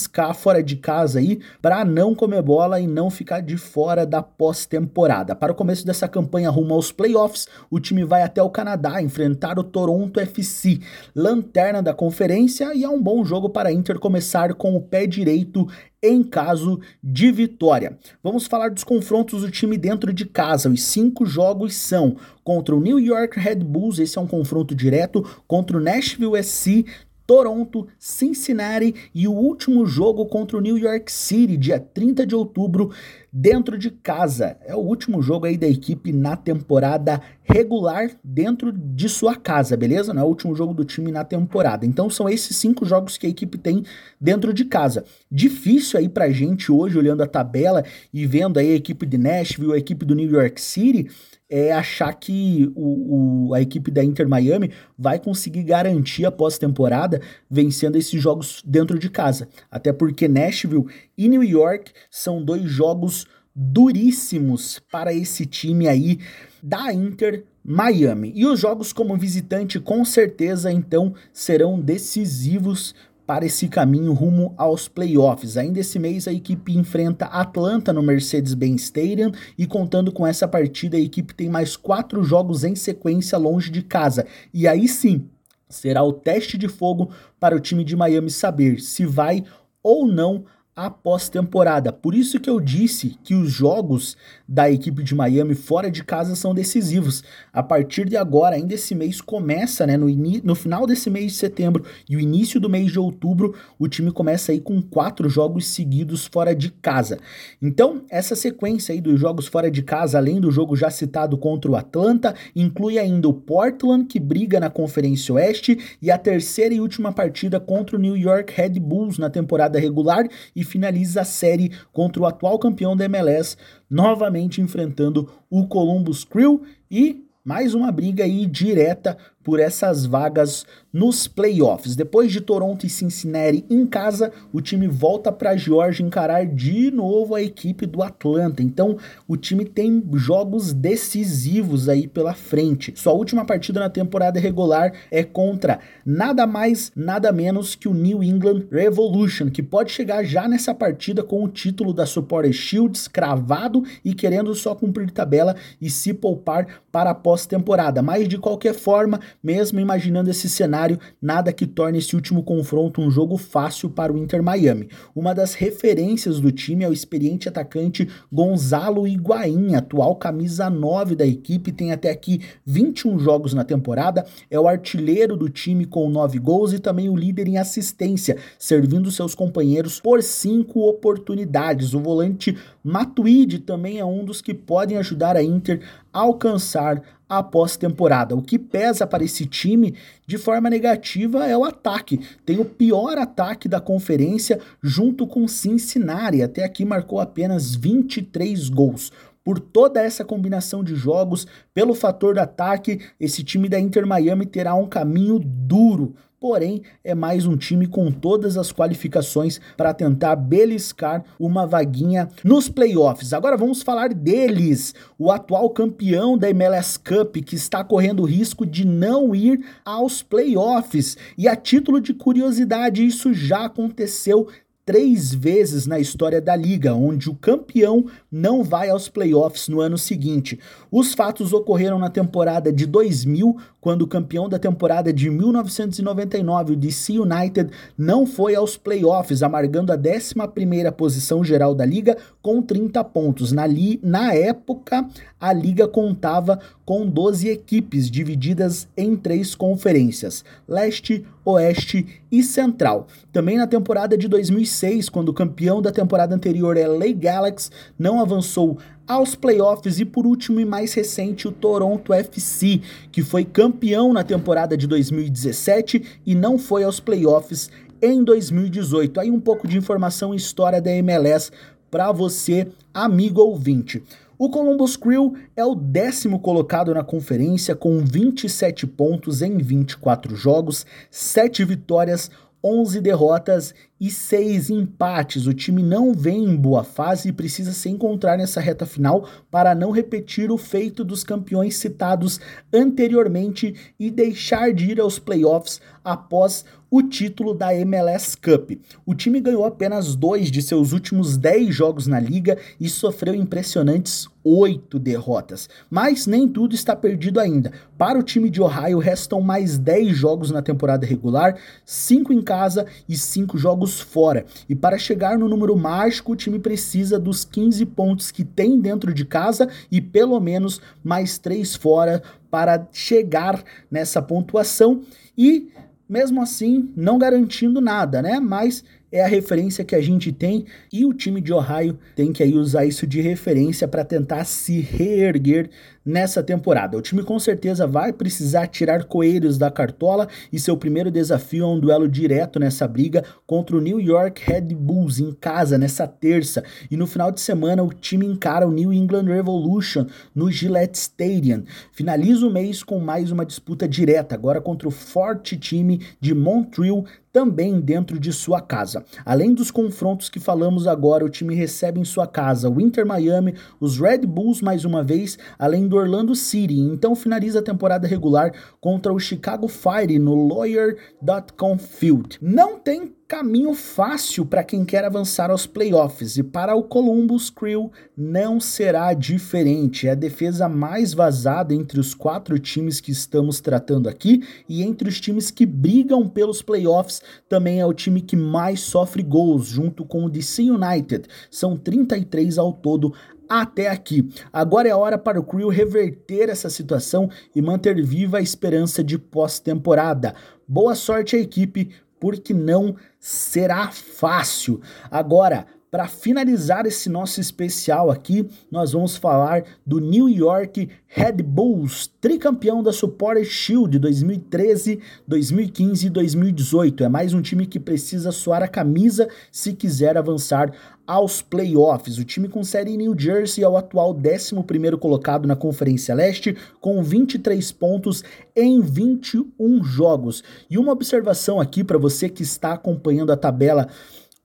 arriscar 0.00 0.34
fora 0.34 0.62
de 0.62 0.76
casa 0.76 1.18
aí 1.18 1.40
para 1.60 1.84
não 1.84 2.14
comer 2.14 2.42
bola 2.42 2.80
e 2.80 2.86
não 2.86 3.10
ficar 3.10 3.40
de 3.40 3.56
fora 3.56 4.06
da 4.06 4.22
pós-temporada. 4.22 5.34
Para 5.34 5.52
o 5.52 5.54
começo 5.54 5.84
dessa 5.84 6.08
campanha 6.08 6.50
rumo 6.50 6.74
aos 6.74 6.90
playoffs, 6.90 7.46
o 7.70 7.78
time 7.78 8.04
vai 8.04 8.22
até 8.22 8.42
o 8.42 8.50
Canadá 8.50 9.02
enfrentar 9.02 9.58
o 9.58 9.64
Toronto 9.64 10.18
FC, 10.18 10.80
lanterna 11.14 11.82
da 11.82 11.92
conferência, 11.92 12.74
e 12.74 12.84
é 12.84 12.88
um 12.88 13.02
bom 13.02 13.24
jogo 13.24 13.50
para 13.50 13.68
a 13.68 13.72
Inter 13.72 13.98
começar 13.98 14.54
com 14.54 14.74
o 14.74 14.80
pé 14.80 15.06
direito 15.06 15.66
em 16.02 16.22
caso 16.22 16.80
de 17.02 17.30
vitória. 17.30 17.98
Vamos 18.22 18.46
falar 18.46 18.70
dos 18.70 18.84
confrontos 18.84 19.42
do 19.42 19.50
time 19.50 19.76
dentro 19.76 20.12
de 20.14 20.24
casa. 20.24 20.70
Os 20.70 20.82
cinco 20.84 21.26
jogos 21.26 21.74
são 21.74 22.16
contra 22.42 22.74
o 22.74 22.80
New 22.80 22.98
York 22.98 23.38
Red 23.38 23.56
Bulls, 23.56 23.98
esse 23.98 24.16
é 24.16 24.20
um 24.20 24.26
confronto 24.26 24.74
direto, 24.74 25.22
contra 25.46 25.76
o 25.76 25.80
Nashville 25.80 26.42
SC, 26.42 26.86
Toronto, 27.30 27.86
Cincinnati 27.96 28.92
e 29.14 29.28
o 29.28 29.32
último 29.32 29.86
jogo 29.86 30.26
contra 30.26 30.58
o 30.58 30.60
New 30.60 30.76
York 30.76 31.12
City, 31.12 31.56
dia 31.56 31.78
30 31.78 32.26
de 32.26 32.34
outubro, 32.34 32.90
dentro 33.32 33.78
de 33.78 33.88
casa. 33.88 34.56
É 34.66 34.74
o 34.74 34.80
último 34.80 35.22
jogo 35.22 35.46
aí 35.46 35.56
da 35.56 35.68
equipe 35.68 36.12
na 36.12 36.36
temporada 36.36 37.22
regular 37.44 38.10
dentro 38.24 38.72
de 38.72 39.08
sua 39.08 39.36
casa, 39.36 39.76
beleza? 39.76 40.12
Não 40.12 40.22
é 40.22 40.24
o 40.24 40.28
último 40.28 40.56
jogo 40.56 40.74
do 40.74 40.84
time 40.84 41.12
na 41.12 41.24
temporada. 41.24 41.86
Então 41.86 42.10
são 42.10 42.28
esses 42.28 42.56
cinco 42.56 42.84
jogos 42.84 43.16
que 43.16 43.28
a 43.28 43.30
equipe 43.30 43.56
tem 43.56 43.84
dentro 44.20 44.52
de 44.52 44.64
casa. 44.64 45.04
Difícil 45.30 46.00
aí 46.00 46.08
pra 46.08 46.30
gente 46.30 46.72
hoje, 46.72 46.98
olhando 46.98 47.22
a 47.22 47.28
tabela 47.28 47.84
e 48.12 48.26
vendo 48.26 48.58
aí 48.58 48.72
a 48.72 48.76
equipe 48.76 49.06
de 49.06 49.16
Nashville, 49.16 49.74
a 49.74 49.78
equipe 49.78 50.04
do 50.04 50.16
New 50.16 50.28
York 50.28 50.60
City, 50.60 51.08
é 51.50 51.72
achar 51.72 52.12
que 52.14 52.70
o, 52.76 53.48
o, 53.48 53.54
a 53.54 53.60
equipe 53.60 53.90
da 53.90 54.04
Inter 54.04 54.28
Miami 54.28 54.70
vai 54.96 55.18
conseguir 55.18 55.64
garantir 55.64 56.24
a 56.24 56.30
pós-temporada 56.30 57.20
vencendo 57.50 57.96
esses 57.96 58.22
jogos 58.22 58.62
dentro 58.64 58.98
de 58.98 59.10
casa. 59.10 59.48
Até 59.68 59.92
porque 59.92 60.28
Nashville 60.28 60.86
e 61.18 61.28
New 61.28 61.42
York 61.42 61.92
são 62.08 62.42
dois 62.42 62.62
jogos 62.62 63.26
duríssimos 63.54 64.80
para 64.90 65.12
esse 65.12 65.44
time 65.44 65.88
aí 65.88 66.20
da 66.62 66.92
Inter 66.92 67.44
Miami. 67.64 68.32
E 68.34 68.46
os 68.46 68.60
jogos 68.60 68.92
como 68.92 69.16
visitante 69.16 69.80
com 69.80 70.04
certeza 70.04 70.72
então 70.72 71.14
serão 71.32 71.80
decisivos 71.80 72.94
para 73.30 73.46
esse 73.46 73.68
caminho 73.68 74.12
rumo 74.12 74.52
aos 74.56 74.88
playoffs. 74.88 75.56
Ainda 75.56 75.78
esse 75.78 76.00
mês 76.00 76.26
a 76.26 76.32
equipe 76.32 76.76
enfrenta 76.76 77.26
Atlanta 77.26 77.92
no 77.92 78.02
Mercedes-Benz 78.02 78.82
Stadium 78.82 79.30
e 79.56 79.68
contando 79.68 80.10
com 80.10 80.26
essa 80.26 80.48
partida 80.48 80.96
a 80.96 81.00
equipe 81.00 81.32
tem 81.32 81.48
mais 81.48 81.76
quatro 81.76 82.24
jogos 82.24 82.64
em 82.64 82.74
sequência 82.74 83.38
longe 83.38 83.70
de 83.70 83.82
casa. 83.82 84.26
E 84.52 84.66
aí 84.66 84.88
sim, 84.88 85.28
será 85.68 86.02
o 86.02 86.12
teste 86.12 86.58
de 86.58 86.66
fogo 86.66 87.12
para 87.38 87.54
o 87.54 87.60
time 87.60 87.84
de 87.84 87.94
Miami 87.94 88.30
saber 88.30 88.80
se 88.80 89.06
vai 89.06 89.44
ou 89.80 90.08
não 90.08 90.44
a 90.74 90.88
pós-temporada. 90.88 91.92
Por 91.92 92.14
isso 92.14 92.38
que 92.38 92.48
eu 92.48 92.60
disse 92.60 93.18
que 93.22 93.34
os 93.34 93.50
jogos 93.50 94.16
da 94.48 94.70
equipe 94.70 95.02
de 95.02 95.14
Miami 95.14 95.54
fora 95.54 95.90
de 95.90 96.02
casa 96.02 96.34
são 96.34 96.54
decisivos. 96.54 97.22
A 97.52 97.62
partir 97.62 98.08
de 98.08 98.16
agora, 98.16 98.56
ainda 98.56 98.74
esse 98.74 98.94
mês 98.94 99.20
começa, 99.20 99.86
né, 99.86 99.96
no, 99.96 100.06
no 100.08 100.54
final 100.54 100.86
desse 100.86 101.10
mês 101.10 101.32
de 101.32 101.38
setembro 101.38 101.84
e 102.08 102.16
o 102.16 102.20
início 102.20 102.60
do 102.60 102.70
mês 102.70 102.90
de 102.90 102.98
outubro, 102.98 103.54
o 103.78 103.88
time 103.88 104.10
começa 104.10 104.52
aí 104.52 104.60
com 104.60 104.80
quatro 104.80 105.28
jogos 105.28 105.66
seguidos 105.66 106.26
fora 106.26 106.54
de 106.54 106.70
casa. 106.70 107.18
Então, 107.60 108.04
essa 108.08 108.34
sequência 108.34 108.92
aí 108.92 109.00
dos 109.00 109.20
jogos 109.20 109.46
fora 109.46 109.70
de 109.70 109.82
casa, 109.82 110.18
além 110.18 110.40
do 110.40 110.50
jogo 110.50 110.76
já 110.76 110.88
citado 110.88 111.36
contra 111.36 111.70
o 111.70 111.76
Atlanta, 111.76 112.34
inclui 112.54 112.98
ainda 112.98 113.28
o 113.28 113.34
Portland, 113.34 114.06
que 114.06 114.18
briga 114.18 114.58
na 114.58 114.70
Conferência 114.70 115.34
Oeste, 115.34 115.78
e 116.00 116.10
a 116.10 116.16
terceira 116.16 116.74
e 116.74 116.80
última 116.80 117.12
partida 117.12 117.60
contra 117.60 117.96
o 117.96 118.00
New 118.00 118.16
York 118.16 118.52
Red 118.54 118.80
Bulls 118.80 119.18
na 119.18 119.28
temporada 119.28 119.78
regular 119.78 120.26
e 120.54 120.64
finaliza 120.70 121.22
a 121.22 121.24
série 121.24 121.72
contra 121.92 122.22
o 122.22 122.26
atual 122.26 122.58
campeão 122.58 122.96
da 122.96 123.04
MLS, 123.04 123.56
novamente 123.90 124.60
enfrentando 124.60 125.28
o 125.50 125.66
Columbus 125.66 126.24
Crew. 126.24 126.62
E 126.90 127.24
mais 127.44 127.74
uma 127.74 127.90
briga 127.90 128.24
aí 128.24 128.46
direta 128.46 129.18
por 129.42 129.58
essas 129.58 130.04
vagas 130.04 130.66
nos 130.92 131.26
playoffs. 131.28 131.96
Depois 131.96 132.32
de 132.32 132.40
Toronto 132.40 132.84
e 132.84 132.90
Cincinnati 132.90 133.64
em 133.70 133.86
casa, 133.86 134.32
o 134.52 134.60
time 134.60 134.86
volta 134.86 135.30
para 135.30 135.56
Georgia 135.56 136.04
encarar 136.04 136.44
de 136.46 136.90
novo 136.90 137.34
a 137.34 137.42
equipe 137.42 137.86
do 137.86 138.02
Atlanta. 138.02 138.62
Então, 138.62 138.98
o 139.26 139.36
time 139.36 139.64
tem 139.64 140.02
jogos 140.14 140.72
decisivos 140.72 141.88
aí 141.88 142.06
pela 142.06 142.34
frente. 142.34 142.92
Sua 142.96 143.12
última 143.12 143.44
partida 143.44 143.80
na 143.80 143.88
temporada 143.88 144.40
regular 144.40 144.92
é 145.10 145.22
contra 145.22 145.80
nada 146.04 146.46
mais, 146.46 146.92
nada 146.94 147.32
menos 147.32 147.74
que 147.74 147.88
o 147.88 147.94
New 147.94 148.22
England 148.22 148.64
Revolution, 148.70 149.48
que 149.50 149.62
pode 149.62 149.92
chegar 149.92 150.24
já 150.24 150.48
nessa 150.48 150.74
partida 150.74 151.22
com 151.22 151.44
o 151.44 151.48
título 151.48 151.92
da 151.92 152.04
Supporter 152.04 152.52
Shields 152.52 153.06
cravado 153.06 153.82
e 154.04 154.12
querendo 154.12 154.54
só 154.54 154.74
cumprir 154.74 155.10
tabela 155.10 155.54
e 155.80 155.88
se 155.88 156.12
poupar 156.12 156.82
para 156.90 157.10
a 157.10 157.14
pós-temporada. 157.14 158.02
Mas 158.02 158.28
de 158.28 158.38
qualquer 158.38 158.74
forma, 158.74 159.20
mesmo 159.42 159.80
imaginando 159.80 160.30
esse 160.30 160.48
cenário, 160.48 160.98
nada 161.20 161.52
que 161.52 161.66
torne 161.66 161.98
esse 161.98 162.14
último 162.14 162.42
confronto 162.42 163.00
um 163.00 163.10
jogo 163.10 163.36
fácil 163.36 163.90
para 163.90 164.12
o 164.12 164.18
Inter 164.18 164.42
Miami. 164.42 164.88
Uma 165.14 165.34
das 165.34 165.54
referências 165.54 166.40
do 166.40 166.52
time 166.52 166.84
é 166.84 166.88
o 166.88 166.92
experiente 166.92 167.48
atacante 167.48 168.08
Gonzalo 168.32 169.06
Higuaín, 169.06 169.74
atual 169.74 170.16
camisa 170.16 170.68
9 170.68 171.14
da 171.14 171.26
equipe, 171.26 171.72
tem 171.72 171.92
até 171.92 172.10
aqui 172.10 172.40
21 172.64 173.18
jogos 173.18 173.54
na 173.54 173.64
temporada, 173.64 174.24
é 174.50 174.58
o 174.58 174.68
artilheiro 174.68 175.36
do 175.36 175.48
time 175.48 175.84
com 175.84 176.08
9 176.08 176.38
gols 176.38 176.72
e 176.72 176.78
também 176.78 177.08
o 177.08 177.16
líder 177.16 177.48
em 177.48 177.58
assistência, 177.58 178.36
servindo 178.58 179.10
seus 179.10 179.34
companheiros 179.34 180.00
por 180.00 180.22
5 180.22 180.80
oportunidades. 180.80 181.94
O 181.94 182.00
volante 182.00 182.56
Matuidi 182.82 183.58
também 183.58 183.98
é 183.98 184.04
um 184.04 184.24
dos 184.24 184.40
que 184.40 184.54
podem 184.54 184.96
ajudar 184.96 185.36
a 185.36 185.42
Inter 185.42 185.80
a 186.12 186.20
alcançar 186.20 187.02
a 187.30 187.42
pós-temporada. 187.44 188.34
O 188.34 188.42
que 188.42 188.58
pesa 188.58 189.06
para 189.06 189.22
esse 189.22 189.46
time 189.46 189.94
de 190.26 190.36
forma 190.36 190.68
negativa 190.68 191.46
é 191.46 191.56
o 191.56 191.64
ataque. 191.64 192.20
Tem 192.44 192.58
o 192.58 192.64
pior 192.64 193.16
ataque 193.16 193.68
da 193.68 193.80
conferência 193.80 194.58
junto 194.82 195.26
com 195.28 195.46
Cincinnati. 195.46 196.42
Até 196.42 196.64
aqui 196.64 196.84
marcou 196.84 197.20
apenas 197.20 197.76
23 197.76 198.68
gols 198.68 199.12
por 199.42 199.58
toda 199.58 200.02
essa 200.02 200.24
combinação 200.24 200.84
de 200.84 200.94
jogos, 200.94 201.46
pelo 201.72 201.94
fator 201.94 202.34
do 202.34 202.40
ataque, 202.40 203.00
esse 203.18 203.42
time 203.42 203.70
da 203.70 203.80
Inter 203.80 204.06
Miami 204.06 204.44
terá 204.44 204.74
um 204.74 204.86
caminho 204.86 205.38
duro 205.38 206.14
porém 206.40 206.80
é 207.04 207.14
mais 207.14 207.44
um 207.44 207.54
time 207.54 207.86
com 207.86 208.10
todas 208.10 208.56
as 208.56 208.72
qualificações 208.72 209.60
para 209.76 209.92
tentar 209.92 210.34
beliscar 210.36 211.22
uma 211.38 211.66
vaguinha 211.66 212.30
nos 212.42 212.66
playoffs. 212.66 213.34
Agora 213.34 213.58
vamos 213.58 213.82
falar 213.82 214.14
deles, 214.14 214.94
o 215.18 215.30
atual 215.30 215.68
campeão 215.68 216.38
da 216.38 216.48
MLS 216.48 216.98
Cup 216.98 217.36
que 217.44 217.54
está 217.54 217.84
correndo 217.84 218.24
risco 218.24 218.64
de 218.64 218.86
não 218.86 219.34
ir 219.34 219.62
aos 219.84 220.22
playoffs. 220.22 221.18
E 221.36 221.46
a 221.46 221.54
título 221.54 222.00
de 222.00 222.14
curiosidade, 222.14 223.04
isso 223.04 223.34
já 223.34 223.66
aconteceu 223.66 224.48
três 224.90 225.32
vezes 225.32 225.86
na 225.86 226.00
história 226.00 226.40
da 226.40 226.56
liga, 226.56 226.92
onde 226.92 227.30
o 227.30 227.34
campeão 227.36 228.06
não 228.28 228.64
vai 228.64 228.90
aos 228.90 229.08
playoffs 229.08 229.68
no 229.68 229.80
ano 229.80 229.96
seguinte. 229.96 230.58
Os 230.90 231.14
fatos 231.14 231.52
ocorreram 231.52 231.96
na 231.96 232.10
temporada 232.10 232.72
de 232.72 232.86
2000, 232.86 233.56
quando 233.80 234.02
o 234.02 234.06
campeão 234.08 234.48
da 234.48 234.58
temporada 234.58 235.12
de 235.12 235.30
1999, 235.30 236.72
o 236.72 236.76
DC 236.76 237.20
United, 237.20 237.70
não 237.96 238.26
foi 238.26 238.56
aos 238.56 238.76
playoffs, 238.76 239.44
amargando 239.44 239.92
a 239.92 239.96
11ª 239.96 240.90
posição 240.90 241.44
geral 241.44 241.72
da 241.72 241.86
liga 241.86 242.16
com 242.42 242.60
30 242.60 243.04
pontos. 243.04 243.52
Na, 243.52 243.68
li 243.68 244.00
na 244.02 244.34
época, 244.34 245.08
a 245.40 245.52
liga 245.52 245.86
contava 245.86 246.58
com 246.84 247.06
12 247.06 247.48
equipes 247.48 248.10
divididas 248.10 248.88
em 248.96 249.16
três 249.16 249.54
conferências: 249.54 250.44
Leste, 250.66 251.24
Oeste 251.52 252.06
e 252.30 252.42
Central. 252.42 253.06
Também 253.32 253.56
na 253.56 253.66
temporada 253.66 254.16
de 254.16 254.28
2006, 254.28 255.08
quando 255.08 255.30
o 255.30 255.34
campeão 255.34 255.82
da 255.82 255.90
temporada 255.90 256.34
anterior, 256.34 256.76
LA 256.76 257.12
Galaxy, 257.14 257.70
não 257.98 258.20
avançou 258.20 258.78
aos 259.06 259.34
playoffs 259.34 259.98
e 259.98 260.04
por 260.04 260.26
último 260.26 260.60
e 260.60 260.64
mais 260.64 260.94
recente 260.94 261.48
o 261.48 261.52
Toronto 261.52 262.12
FC, 262.12 262.80
que 263.10 263.22
foi 263.22 263.44
campeão 263.44 264.12
na 264.12 264.22
temporada 264.22 264.76
de 264.76 264.86
2017 264.86 266.20
e 266.24 266.34
não 266.34 266.58
foi 266.58 266.84
aos 266.84 267.00
playoffs 267.00 267.70
em 268.00 268.22
2018. 268.22 269.20
Aí 269.20 269.30
um 269.30 269.40
pouco 269.40 269.66
de 269.66 269.76
informação 269.76 270.32
e 270.32 270.36
história 270.36 270.80
da 270.80 270.92
MLS 270.92 271.50
para 271.90 272.12
você, 272.12 272.68
amigo 272.94 273.40
ouvinte. 273.40 274.02
O 274.42 274.48
Columbus 274.48 274.96
Crew 274.96 275.34
é 275.54 275.62
o 275.62 275.74
décimo 275.74 276.40
colocado 276.40 276.94
na 276.94 277.04
conferência 277.04 277.76
com 277.76 277.98
27 277.98 278.86
pontos 278.86 279.42
em 279.42 279.58
24 279.58 280.34
jogos, 280.34 280.86
7 281.10 281.62
vitórias, 281.62 282.30
11 282.64 283.02
derrotas 283.02 283.74
e 284.00 284.10
6 284.10 284.70
empates. 284.70 285.46
O 285.46 285.52
time 285.52 285.82
não 285.82 286.14
vem 286.14 286.44
em 286.44 286.56
boa 286.56 286.82
fase 286.82 287.28
e 287.28 287.32
precisa 287.32 287.72
se 287.72 287.90
encontrar 287.90 288.38
nessa 288.38 288.60
reta 288.60 288.86
final 288.86 289.28
para 289.50 289.74
não 289.74 289.90
repetir 289.90 290.50
o 290.50 290.56
feito 290.56 291.04
dos 291.04 291.22
campeões 291.22 291.76
citados 291.76 292.40
anteriormente 292.72 293.74
e 293.98 294.10
deixar 294.10 294.72
de 294.72 294.90
ir 294.90 295.00
aos 295.00 295.18
playoffs 295.18 295.80
após 296.02 296.64
o 296.90 297.02
título 297.02 297.54
da 297.54 297.72
MLS 297.72 298.36
Cup. 298.36 298.72
O 299.06 299.14
time 299.14 299.40
ganhou 299.40 299.64
apenas 299.64 300.16
dois 300.16 300.50
de 300.50 300.60
seus 300.60 300.92
últimos 300.92 301.36
10 301.36 301.72
jogos 301.72 302.06
na 302.08 302.18
liga 302.18 302.58
e 302.80 302.88
sofreu 302.88 303.32
impressionantes 303.32 304.28
oito 304.42 304.98
derrotas. 304.98 305.68
Mas 305.88 306.26
nem 306.26 306.48
tudo 306.48 306.74
está 306.74 306.96
perdido 306.96 307.38
ainda. 307.38 307.72
Para 307.96 308.18
o 308.18 308.22
time 308.22 308.50
de 308.50 308.60
Ohio, 308.60 308.98
restam 308.98 309.40
mais 309.40 309.78
10 309.78 310.16
jogos 310.16 310.50
na 310.50 310.62
temporada 310.62 311.06
regular, 311.06 311.56
5 311.84 312.32
em 312.32 312.42
casa 312.42 312.86
e 313.08 313.16
5 313.16 313.56
jogos 313.56 313.89
fora. 313.98 314.44
E 314.68 314.74
para 314.74 314.98
chegar 314.98 315.38
no 315.38 315.48
número 315.48 315.74
mágico, 315.76 316.32
o 316.32 316.36
time 316.36 316.58
precisa 316.58 317.18
dos 317.18 317.44
15 317.44 317.84
pontos 317.86 318.30
que 318.30 318.44
tem 318.44 318.78
dentro 318.78 319.12
de 319.12 319.24
casa 319.24 319.68
e 319.90 320.00
pelo 320.00 320.38
menos 320.38 320.80
mais 321.02 321.38
3 321.38 321.74
fora 321.74 322.22
para 322.50 322.86
chegar 322.92 323.64
nessa 323.90 324.20
pontuação. 324.20 325.02
E 325.36 325.72
mesmo 326.08 326.42
assim 326.42 326.92
não 326.94 327.18
garantindo 327.18 327.80
nada, 327.80 328.20
né? 328.20 328.38
Mas 328.38 328.84
é 329.12 329.22
a 329.22 329.26
referência 329.26 329.84
que 329.84 329.94
a 329.94 330.00
gente 330.00 330.32
tem 330.32 330.64
e 330.92 331.04
o 331.04 331.12
time 331.12 331.40
de 331.40 331.52
Ohio 331.52 331.98
tem 332.14 332.32
que 332.32 332.42
aí 332.42 332.54
usar 332.54 332.84
isso 332.84 333.06
de 333.06 333.20
referência 333.20 333.88
para 333.88 334.04
tentar 334.04 334.44
se 334.44 334.80
reerguer 334.80 335.70
nessa 336.04 336.42
temporada. 336.42 336.96
O 336.96 337.02
time 337.02 337.22
com 337.22 337.38
certeza 337.38 337.86
vai 337.86 338.12
precisar 338.12 338.66
tirar 338.66 339.04
coelhos 339.04 339.58
da 339.58 339.70
cartola 339.70 340.28
e 340.52 340.58
seu 340.58 340.76
primeiro 340.76 341.10
desafio 341.10 341.64
é 341.64 341.66
um 341.66 341.78
duelo 341.78 342.08
direto 342.08 342.58
nessa 342.58 342.88
briga 342.88 343.24
contra 343.46 343.76
o 343.76 343.80
New 343.80 344.00
York 344.00 344.42
Red 344.44 344.74
Bulls 344.74 345.18
em 345.18 345.32
casa 345.32 345.76
nessa 345.76 346.06
terça. 346.06 346.64
E 346.90 346.96
no 346.96 347.06
final 347.06 347.30
de 347.30 347.40
semana 347.40 347.82
o 347.82 347.92
time 347.92 348.26
encara 348.26 348.66
o 348.66 348.72
New 348.72 348.92
England 348.92 349.24
Revolution 349.24 350.06
no 350.34 350.50
Gillette 350.50 350.98
Stadium. 350.98 351.64
Finaliza 351.92 352.46
o 352.46 352.50
mês 352.50 352.82
com 352.82 352.98
mais 352.98 353.30
uma 353.30 353.44
disputa 353.44 353.86
direta, 353.86 354.34
agora 354.34 354.60
contra 354.60 354.88
o 354.88 354.90
forte 354.90 355.56
time 355.56 356.00
de 356.20 356.34
Montreal 356.34 357.04
também 357.32 357.80
dentro 357.80 358.18
de 358.18 358.32
sua 358.32 358.60
casa. 358.60 359.04
Além 359.24 359.54
dos 359.54 359.70
confrontos 359.70 360.28
que 360.28 360.40
falamos 360.40 360.86
agora, 360.86 361.24
o 361.24 361.30
time 361.30 361.54
recebe 361.54 362.00
em 362.00 362.04
sua 362.04 362.26
casa 362.26 362.68
o 362.68 362.80
Inter 362.80 363.06
Miami, 363.06 363.54
os 363.80 363.98
Red 363.98 364.26
Bulls 364.26 364.60
mais 364.60 364.84
uma 364.84 365.02
vez, 365.02 365.38
além 365.58 365.86
do 365.86 365.96
Orlando 365.96 366.34
City. 366.34 366.78
Então 366.78 367.14
finaliza 367.14 367.60
a 367.60 367.62
temporada 367.62 368.06
regular 368.06 368.52
contra 368.80 369.12
o 369.12 369.18
Chicago 369.18 369.68
Fire 369.68 370.18
no 370.18 370.34
Lawyer.com 370.48 371.78
Field. 371.78 372.38
Não 372.40 372.78
tem 372.78 373.14
caminho 373.30 373.74
fácil 373.74 374.44
para 374.44 374.64
quem 374.64 374.84
quer 374.84 375.04
avançar 375.04 375.52
aos 375.52 375.64
playoffs 375.64 376.36
e 376.36 376.42
para 376.42 376.74
o 376.74 376.82
Columbus 376.82 377.48
Crew 377.48 377.92
não 378.16 378.58
será 378.58 379.14
diferente. 379.14 380.08
É 380.08 380.10
a 380.10 380.16
defesa 380.16 380.68
mais 380.68 381.14
vazada 381.14 381.72
entre 381.72 382.00
os 382.00 382.12
quatro 382.12 382.58
times 382.58 383.00
que 383.00 383.12
estamos 383.12 383.60
tratando 383.60 384.08
aqui 384.08 384.42
e 384.68 384.82
entre 384.82 385.08
os 385.08 385.20
times 385.20 385.48
que 385.48 385.64
brigam 385.64 386.28
pelos 386.28 386.60
playoffs 386.60 387.22
também 387.48 387.78
é 387.78 387.86
o 387.86 387.94
time 387.94 388.20
que 388.20 388.34
mais 388.34 388.80
sofre 388.80 389.22
gols, 389.22 389.68
junto 389.68 390.04
com 390.04 390.24
o 390.24 390.28
DC 390.28 390.68
United. 390.68 391.28
São 391.48 391.76
33 391.76 392.58
ao 392.58 392.72
todo 392.72 393.14
até 393.48 393.86
aqui. 393.86 394.28
Agora 394.52 394.88
é 394.88 394.94
hora 394.94 395.16
para 395.16 395.38
o 395.38 395.44
Crew 395.44 395.68
reverter 395.68 396.48
essa 396.48 396.68
situação 396.68 397.30
e 397.54 397.62
manter 397.62 398.04
viva 398.04 398.38
a 398.38 398.42
esperança 398.42 399.04
de 399.04 399.16
pós-temporada. 399.16 400.34
Boa 400.66 400.96
sorte 400.96 401.34
à 401.34 401.38
equipe, 401.40 401.90
porque 402.20 402.54
não 402.54 402.94
será 403.18 403.90
fácil. 403.90 404.80
Agora, 405.10 405.66
para 405.90 406.06
finalizar 406.06 406.86
esse 406.86 407.08
nosso 407.08 407.40
especial 407.40 408.10
aqui, 408.10 408.48
nós 408.70 408.92
vamos 408.92 409.16
falar 409.16 409.64
do 409.84 409.98
New 409.98 410.28
York 410.28 410.88
Red 411.08 411.42
Bulls, 411.42 412.06
tricampeão 412.20 412.80
da 412.80 412.92
Supporter 412.92 413.44
Shield 413.44 413.98
2013, 413.98 415.00
2015 415.26 416.06
e 416.06 416.10
2018. 416.10 417.02
É 417.04 417.08
mais 417.08 417.34
um 417.34 417.42
time 417.42 417.66
que 417.66 417.80
precisa 417.80 418.30
suar 418.30 418.62
a 418.62 418.68
camisa 418.68 419.28
se 419.50 419.72
quiser 419.72 420.16
avançar 420.16 420.72
aos 421.04 421.42
playoffs. 421.42 422.18
O 422.18 422.24
time 422.24 422.48
com 422.48 422.62
sede 422.62 422.92
em 422.92 422.96
New 422.96 423.18
Jersey 423.18 423.64
é 423.64 423.68
o 423.68 423.76
atual 423.76 424.14
11º 424.14 424.96
colocado 424.96 425.48
na 425.48 425.56
Conferência 425.56 426.14
Leste, 426.14 426.56
com 426.80 427.02
23 427.02 427.72
pontos 427.72 428.22
em 428.54 428.80
21 428.80 429.82
jogos. 429.82 430.44
E 430.70 430.78
uma 430.78 430.92
observação 430.92 431.60
aqui 431.60 431.82
para 431.82 431.98
você 431.98 432.28
que 432.28 432.44
está 432.44 432.74
acompanhando 432.74 433.32
a 433.32 433.36
tabela 433.36 433.88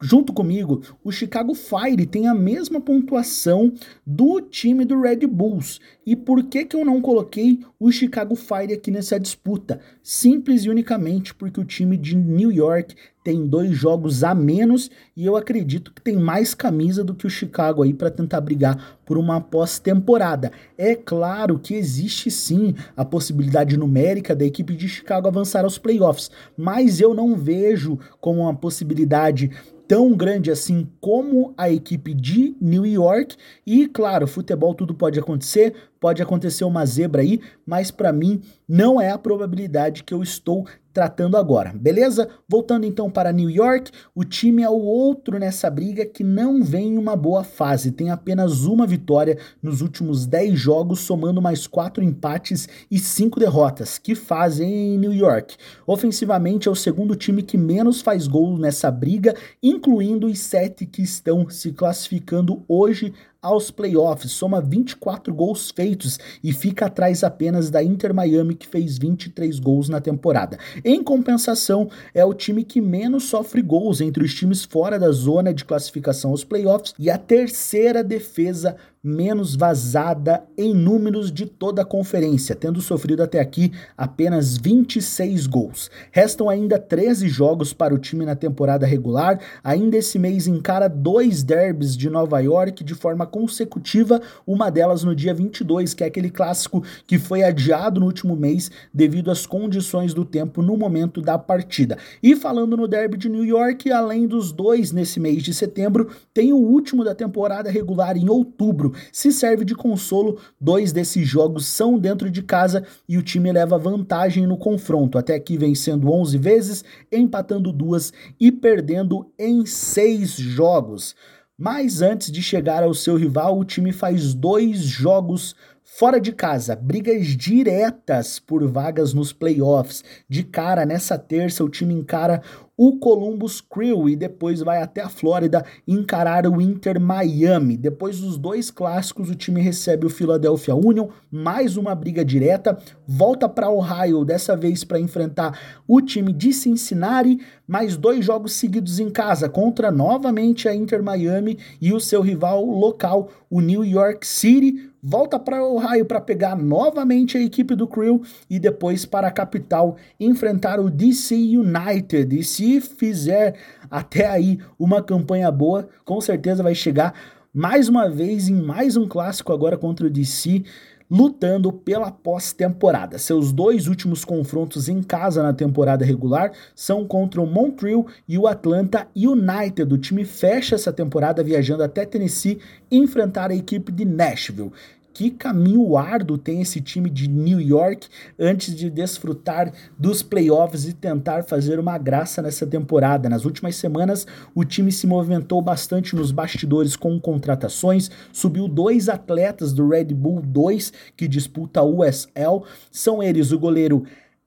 Junto 0.02 0.34
comigo, 0.34 0.82
o 1.02 1.10
Chicago 1.10 1.54
Fire 1.54 2.06
tem 2.06 2.28
a 2.28 2.34
mesma 2.34 2.82
pontuação 2.82 3.74
do 4.06 4.42
time 4.42 4.84
do 4.84 5.00
Red 5.00 5.26
Bulls. 5.26 5.80
E 6.06 6.18
por 6.18 6.44
que, 6.44 6.66
que 6.66 6.76
eu 6.76 6.84
não 6.84 7.02
coloquei 7.02 7.62
o 7.80 7.90
Chicago 7.90 8.36
Fire 8.36 8.74
aqui 8.74 8.92
nessa 8.92 9.18
disputa? 9.18 9.80
Simples 10.04 10.66
e 10.66 10.70
unicamente 10.70 11.34
porque 11.34 11.62
o 11.62 11.66
time 11.66 11.96
de 11.96 12.14
New 12.14 12.52
York 12.52 12.94
tem 13.26 13.48
dois 13.48 13.72
jogos 13.72 14.24
a 14.24 14.36
menos 14.36 14.92
e 15.18 15.26
eu 15.26 15.36
acredito 15.36 15.92
que 15.92 16.00
tem 16.00 16.16
mais 16.16 16.54
camisa 16.54 17.04
do 17.04 17.16
que 17.16 17.26
o 17.26 17.30
Chicago 17.30 17.82
aí 17.82 17.92
para 17.92 18.12
tentar 18.12 18.40
brigar 18.40 19.00
por 19.04 19.18
uma 19.18 19.42
pós-temporada. 19.42 20.52
É 20.78 20.94
claro 20.94 21.58
que 21.58 21.74
existe 21.74 22.30
sim 22.30 22.76
a 22.96 23.04
possibilidade 23.04 23.78
numérica 23.78 24.36
da 24.36 24.46
equipe 24.46 24.76
de 24.76 24.88
Chicago 24.88 25.28
avançar 25.28 25.64
aos 25.64 25.80
playoffs, 25.80 26.30
mas 26.56 27.02
eu 27.02 27.16
não 27.16 27.36
vejo 27.36 27.98
como 28.22 28.42
uma 28.42 28.54
possibilidade 28.54 29.50
tão 29.88 30.14
grande 30.14 30.52
assim 30.52 30.88
como 31.02 31.52
a 31.58 31.68
equipe 31.68 32.14
de 32.14 32.56
New 32.62 32.86
York. 32.86 33.36
E 33.66 33.88
claro, 33.88 34.28
futebol 34.28 34.76
tudo 34.76 34.94
pode 34.94 35.20
acontecer, 35.20 35.74
pode 36.00 36.22
acontecer 36.22 36.64
uma 36.64 36.86
zebra 36.86 37.24
aí, 37.24 37.40
mas 37.66 37.90
para 37.90 38.14
mim 38.14 38.42
não 38.68 39.02
é 39.02 39.10
a 39.10 39.18
probabilidade 39.18 40.04
que 40.04 40.14
eu 40.14 40.22
estou 40.22 40.68
tratando 40.96 41.36
agora, 41.36 41.74
beleza? 41.76 42.30
Voltando 42.48 42.86
então 42.86 43.12
para 43.12 43.34
New 43.34 43.50
York, 43.50 43.92
o 44.16 44.24
time 44.24 44.64
é 44.64 44.70
o 44.70 44.80
outro 44.80 45.38
nessa 45.38 45.70
briga 45.70 46.06
que 46.06 46.24
não 46.24 46.64
vem 46.64 46.94
em 46.94 46.98
uma 46.98 47.18
boa 47.18 47.44
fase, 47.44 47.92
tem 47.92 48.10
apenas 48.10 48.64
uma 48.64 48.88
vitória 48.88 49.38
nos 49.62 49.82
últimos 49.82 50.26
10 50.26 50.58
jogos, 50.58 51.02
somando 51.02 51.42
mais 51.42 51.68
4 51.68 52.02
empates 52.02 52.70
e 52.90 52.98
5 52.98 53.42
derrotas, 53.42 53.98
que 53.98 54.16
fazem 54.16 54.96
em 54.96 54.98
New 54.98 55.12
York. 55.12 55.58
Ofensivamente 55.86 56.70
é 56.70 56.72
o 56.72 56.76
segundo 56.76 57.14
time 57.14 57.44
que 57.44 57.58
menos 57.58 58.00
faz 58.00 58.26
gol 58.26 58.58
nessa 58.58 58.90
briga, 58.90 59.36
incluindo 59.62 60.28
os 60.28 60.40
7 60.40 60.86
que 60.86 61.02
estão 61.02 61.50
se 61.50 61.74
classificando 61.74 62.64
hoje 62.70 63.14
aos 63.46 63.70
playoffs, 63.70 64.32
soma 64.32 64.60
24 64.60 65.32
gols 65.32 65.70
feitos 65.70 66.18
e 66.44 66.52
fica 66.52 66.88
atrás 66.88 67.24
apenas 67.24 67.70
da 67.70 67.84
Inter 67.84 68.12
Miami, 68.12 68.56
que 68.56 68.66
fez 68.66 68.98
23 68.98 69.60
gols 69.60 69.88
na 69.88 70.02
temporada. 70.02 70.58
Em 70.84 71.04
compensação, 71.04 71.88
é 72.12 72.26
o 72.26 72.34
time 72.34 72.64
que 72.64 72.82
menos 72.82 73.26
sofre 73.26 73.62
gols 73.62 74.02
entre 74.02 74.24
os 74.24 74.34
times 74.34 74.66
fora 74.66 74.98
da 74.98 75.12
zona 75.12 75.54
de 75.54 75.64
classificação 75.64 76.32
aos 76.32 76.44
playoffs 76.44 76.96
e 76.98 77.08
a 77.08 77.20
terceira 77.20 78.04
defesa 78.04 78.76
menos 79.06 79.56
vazada 79.56 80.44
em 80.58 80.74
números 80.74 81.32
de 81.32 81.46
toda 81.46 81.84
a 81.84 81.86
conferência, 81.86 82.56
tendo 82.56 82.82
sofrido 82.82 83.22
até 83.22 83.40
aqui 83.40 83.72
apenas 83.96 84.58
26 84.58 85.46
gols. 85.46 85.92
Restam 86.12 86.50
ainda 86.50 86.80
13 86.80 87.28
jogos 87.28 87.72
para 87.72 87.94
o 87.94 88.00
time 88.00 88.26
na 88.26 88.36
temporada 88.36 88.84
regular. 88.84 89.40
Ainda 89.64 89.98
esse 89.98 90.18
mês 90.18 90.48
encara 90.48 90.90
dois 90.90 91.44
derbys 91.44 91.96
de 91.96 92.10
Nova 92.10 92.40
York 92.40 92.84
de 92.84 92.96
forma 92.96 93.28
consecutiva, 93.28 94.20
uma 94.48 94.72
delas 94.72 95.04
no 95.04 95.16
dia 95.16 95.36
22, 95.36 95.94
que 95.94 96.04
é 96.04 96.08
aquele 96.08 96.32
clássico 96.32 96.84
que 97.06 97.20
foi 97.20 97.44
adiado 97.44 98.00
no 98.00 98.08
último 98.08 98.36
mês 98.36 98.72
devido 98.92 99.30
às 99.30 99.46
condições 99.46 100.16
do 100.16 100.26
tempo 100.26 100.64
no 100.64 100.76
momento 100.76 101.22
da 101.22 101.38
partida. 101.38 101.98
E 102.24 102.36
falando 102.36 102.76
no 102.76 102.88
derby 102.88 103.18
de 103.18 103.30
New 103.30 103.46
York, 103.46 103.92
além 103.92 104.26
dos 104.26 104.52
dois 104.52 104.92
nesse 104.92 105.20
mês 105.20 105.44
de 105.44 105.54
setembro, 105.54 106.10
tem 106.34 106.52
o 106.52 106.58
último 106.58 107.04
da 107.04 107.14
temporada 107.14 107.70
regular 107.70 108.18
em 108.18 108.30
outubro, 108.30 108.95
se 109.12 109.32
serve 109.32 109.66
de 109.66 109.76
consolo, 109.76 110.40
dois 110.60 110.92
desses 110.92 111.28
jogos 111.28 111.66
são 111.66 111.98
dentro 111.98 112.30
de 112.30 112.42
casa 112.42 112.84
e 113.08 113.18
o 113.18 113.24
time 113.24 113.52
leva 113.52 113.78
vantagem 113.78 114.46
no 114.46 114.58
confronto, 114.58 115.18
até 115.18 115.36
aqui 115.36 115.58
vencendo 115.58 116.12
11 116.12 116.38
vezes, 116.38 116.84
empatando 117.12 117.72
duas 117.72 118.12
e 118.40 118.52
perdendo 118.52 119.32
em 119.38 119.66
seis 119.66 120.36
jogos. 120.36 121.16
Mas 121.58 122.02
antes 122.02 122.32
de 122.32 122.42
chegar 122.42 122.84
ao 122.84 122.94
seu 122.94 123.16
rival, 123.16 123.58
o 123.58 123.64
time 123.64 123.94
faz 123.94 124.34
dois 124.34 124.80
jogos 124.80 125.56
Fora 125.98 126.20
de 126.20 126.34
casa, 126.34 126.76
brigas 126.76 127.26
diretas 127.28 128.38
por 128.38 128.68
vagas 128.68 129.14
nos 129.14 129.32
playoffs. 129.32 130.04
De 130.28 130.44
cara, 130.44 130.86
nessa 130.86 131.18
terça, 131.18 131.64
o 131.64 131.70
time 131.70 131.94
encara 131.94 132.42
o 132.76 132.98
Columbus 133.00 133.62
Crew 133.62 134.10
e 134.10 134.16
depois 134.18 134.60
vai 134.60 134.82
até 134.82 135.00
a 135.00 135.08
Flórida 135.08 135.64
encarar 135.88 136.46
o 136.46 136.60
Inter 136.60 137.00
Miami. 137.00 137.78
Depois 137.78 138.20
dos 138.20 138.38
dois 138.38 138.70
clássicos, 138.70 139.30
o 139.30 139.36
time 139.36 139.62
recebe 139.62 140.06
o 140.06 140.10
Philadelphia 140.10 140.76
Union, 140.76 141.08
mais 141.32 141.78
uma 141.78 141.96
briga 141.96 142.26
direta, 142.26 142.78
volta 143.08 143.48
para 143.48 143.72
Ohio, 143.72 144.26
dessa 144.26 144.54
vez 144.54 144.84
para 144.84 145.00
enfrentar 145.00 145.58
o 145.88 146.02
time 146.02 146.34
de 146.34 146.52
Cincinnati, 146.52 147.40
mais 147.66 147.96
dois 147.96 148.26
jogos 148.26 148.52
seguidos 148.52 149.00
em 149.00 149.10
casa 149.10 149.48
contra 149.48 149.90
novamente 149.90 150.68
a 150.68 150.76
Inter 150.76 151.02
Miami 151.02 151.58
e 151.80 151.94
o 151.94 152.02
seu 152.02 152.20
rival 152.20 152.66
local, 152.66 153.30
o 153.50 153.62
New 153.62 153.86
York 153.86 154.28
City 154.28 154.94
volta 155.08 155.38
para 155.38 155.64
Ohio 155.64 156.04
para 156.04 156.20
pegar 156.20 156.56
novamente 156.56 157.38
a 157.38 157.42
equipe 157.42 157.76
do 157.76 157.88
Crew 157.88 158.24
e 158.50 158.58
depois 158.58 159.06
para 159.06 159.28
a 159.28 159.32
capital 159.32 159.98
enfrentar 160.20 160.80
o 160.80 160.90
DC 160.90 161.36
United. 161.36 162.40
E 162.40 162.44
se 162.44 162.82
fizer 162.82 163.56
até 163.90 164.26
aí 164.26 164.58
uma 164.80 165.04
campanha 165.04 165.52
boa, 165.52 165.88
com 166.04 166.20
certeza 166.20 166.64
vai 166.64 166.74
chegar 166.74 167.14
mais 167.54 167.88
uma 167.88 168.10
vez 168.10 168.50
em 168.50 168.56
mais 168.56 168.98
um 168.98 169.08
clássico 169.08 169.54
agora 169.54 169.78
contra 169.78 170.08
o 170.08 170.10
DC 170.10 170.64
lutando 171.10 171.72
pela 171.72 172.12
pós-temporada. 172.12 173.18
Seus 173.18 173.52
dois 173.52 173.88
últimos 173.88 174.26
confrontos 174.26 174.90
em 174.90 175.04
casa 175.04 175.44
na 175.44 175.54
temporada 175.54 176.04
regular 176.04 176.52
são 176.76 177.06
contra 177.06 177.42
o 177.42 177.46
Montreal 177.46 178.08
e 178.28 178.38
o 178.38 178.48
Atlanta 178.48 179.08
United. 179.16 179.94
O 179.94 179.98
time 179.98 180.26
fecha 180.26 180.76
essa 180.76 180.92
temporada 180.92 181.44
viajando 181.44 181.84
até 181.84 182.06
Tennessee 182.06 182.60
enfrentar 182.92 183.52
a 183.52 183.56
equipe 183.56 183.92
de 183.92 184.06
Nashville. 184.06 184.72
Que 185.16 185.32
caminho 185.32 185.96
árduo 185.96 186.38
tem 186.38 186.62
esse 186.62 186.82
time 186.82 187.10
de 187.10 187.30
New 187.30 187.62
York 187.62 188.10
antes 188.38 188.76
de 188.76 188.90
desfrutar 188.90 189.72
dos 189.98 190.22
playoffs 190.22 190.86
e 190.86 190.94
tentar 190.94 191.46
fazer 191.46 191.80
uma 191.80 191.98
graça 191.98 192.42
nessa 192.42 192.68
temporada. 192.68 193.30
Nas 193.30 193.46
últimas 193.46 193.78
semanas, 193.78 194.28
o 194.54 194.66
time 194.66 194.92
se 194.92 195.08
movimentou 195.08 195.62
bastante 195.62 196.18
nos 196.18 196.32
bastidores 196.32 196.98
com 196.98 197.18
contratações, 197.18 198.12
subiu 198.34 198.68
dois 198.68 199.08
atletas 199.08 199.72
do 199.72 199.88
Red 199.88 200.14
Bull 200.14 200.42
2 200.42 200.92
que 201.16 201.30
disputa 201.30 201.80
a 201.80 201.84
USL, 201.84 202.66
são 202.92 203.24
eles 203.24 203.54
o 203.54 203.58
goleiro 203.58 204.04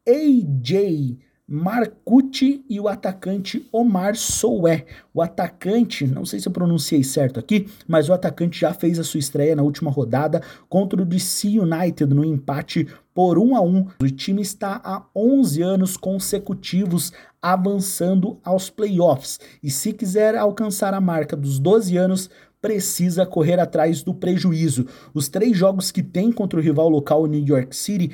AJ 0.06 1.16
Marcucci 1.50 2.62
e 2.68 2.78
o 2.78 2.88
atacante 2.88 3.66
Omar 3.72 4.14
Soué. 4.14 4.84
O 5.14 5.22
atacante, 5.22 6.06
não 6.06 6.26
sei 6.26 6.40
se 6.40 6.46
eu 6.46 6.52
pronunciei 6.52 7.02
certo 7.02 7.40
aqui, 7.40 7.66
mas 7.86 8.10
o 8.10 8.12
atacante 8.12 8.60
já 8.60 8.74
fez 8.74 8.98
a 8.98 9.04
sua 9.04 9.18
estreia 9.18 9.56
na 9.56 9.62
última 9.62 9.90
rodada 9.90 10.42
contra 10.68 11.00
o 11.00 11.06
DC 11.06 11.58
United 11.58 12.14
no 12.14 12.22
empate 12.22 12.86
por 13.14 13.38
1 13.38 13.56
a 13.56 13.62
1. 13.62 13.86
O 14.02 14.10
time 14.10 14.42
está 14.42 14.78
há 14.84 15.02
11 15.16 15.62
anos 15.62 15.96
consecutivos 15.96 17.14
avançando 17.40 18.38
aos 18.44 18.68
playoffs 18.68 19.40
e 19.62 19.70
se 19.70 19.94
quiser 19.94 20.36
alcançar 20.36 20.92
a 20.92 21.00
marca 21.00 21.34
dos 21.34 21.58
12 21.58 21.96
anos, 21.96 22.28
precisa 22.60 23.24
correr 23.24 23.58
atrás 23.58 24.02
do 24.02 24.12
prejuízo. 24.12 24.86
Os 25.14 25.28
três 25.28 25.56
jogos 25.56 25.90
que 25.90 26.02
tem 26.02 26.30
contra 26.30 26.58
o 26.58 26.62
rival 26.62 26.88
local 26.88 27.26
New 27.26 27.42
York 27.42 27.74
City 27.74 28.10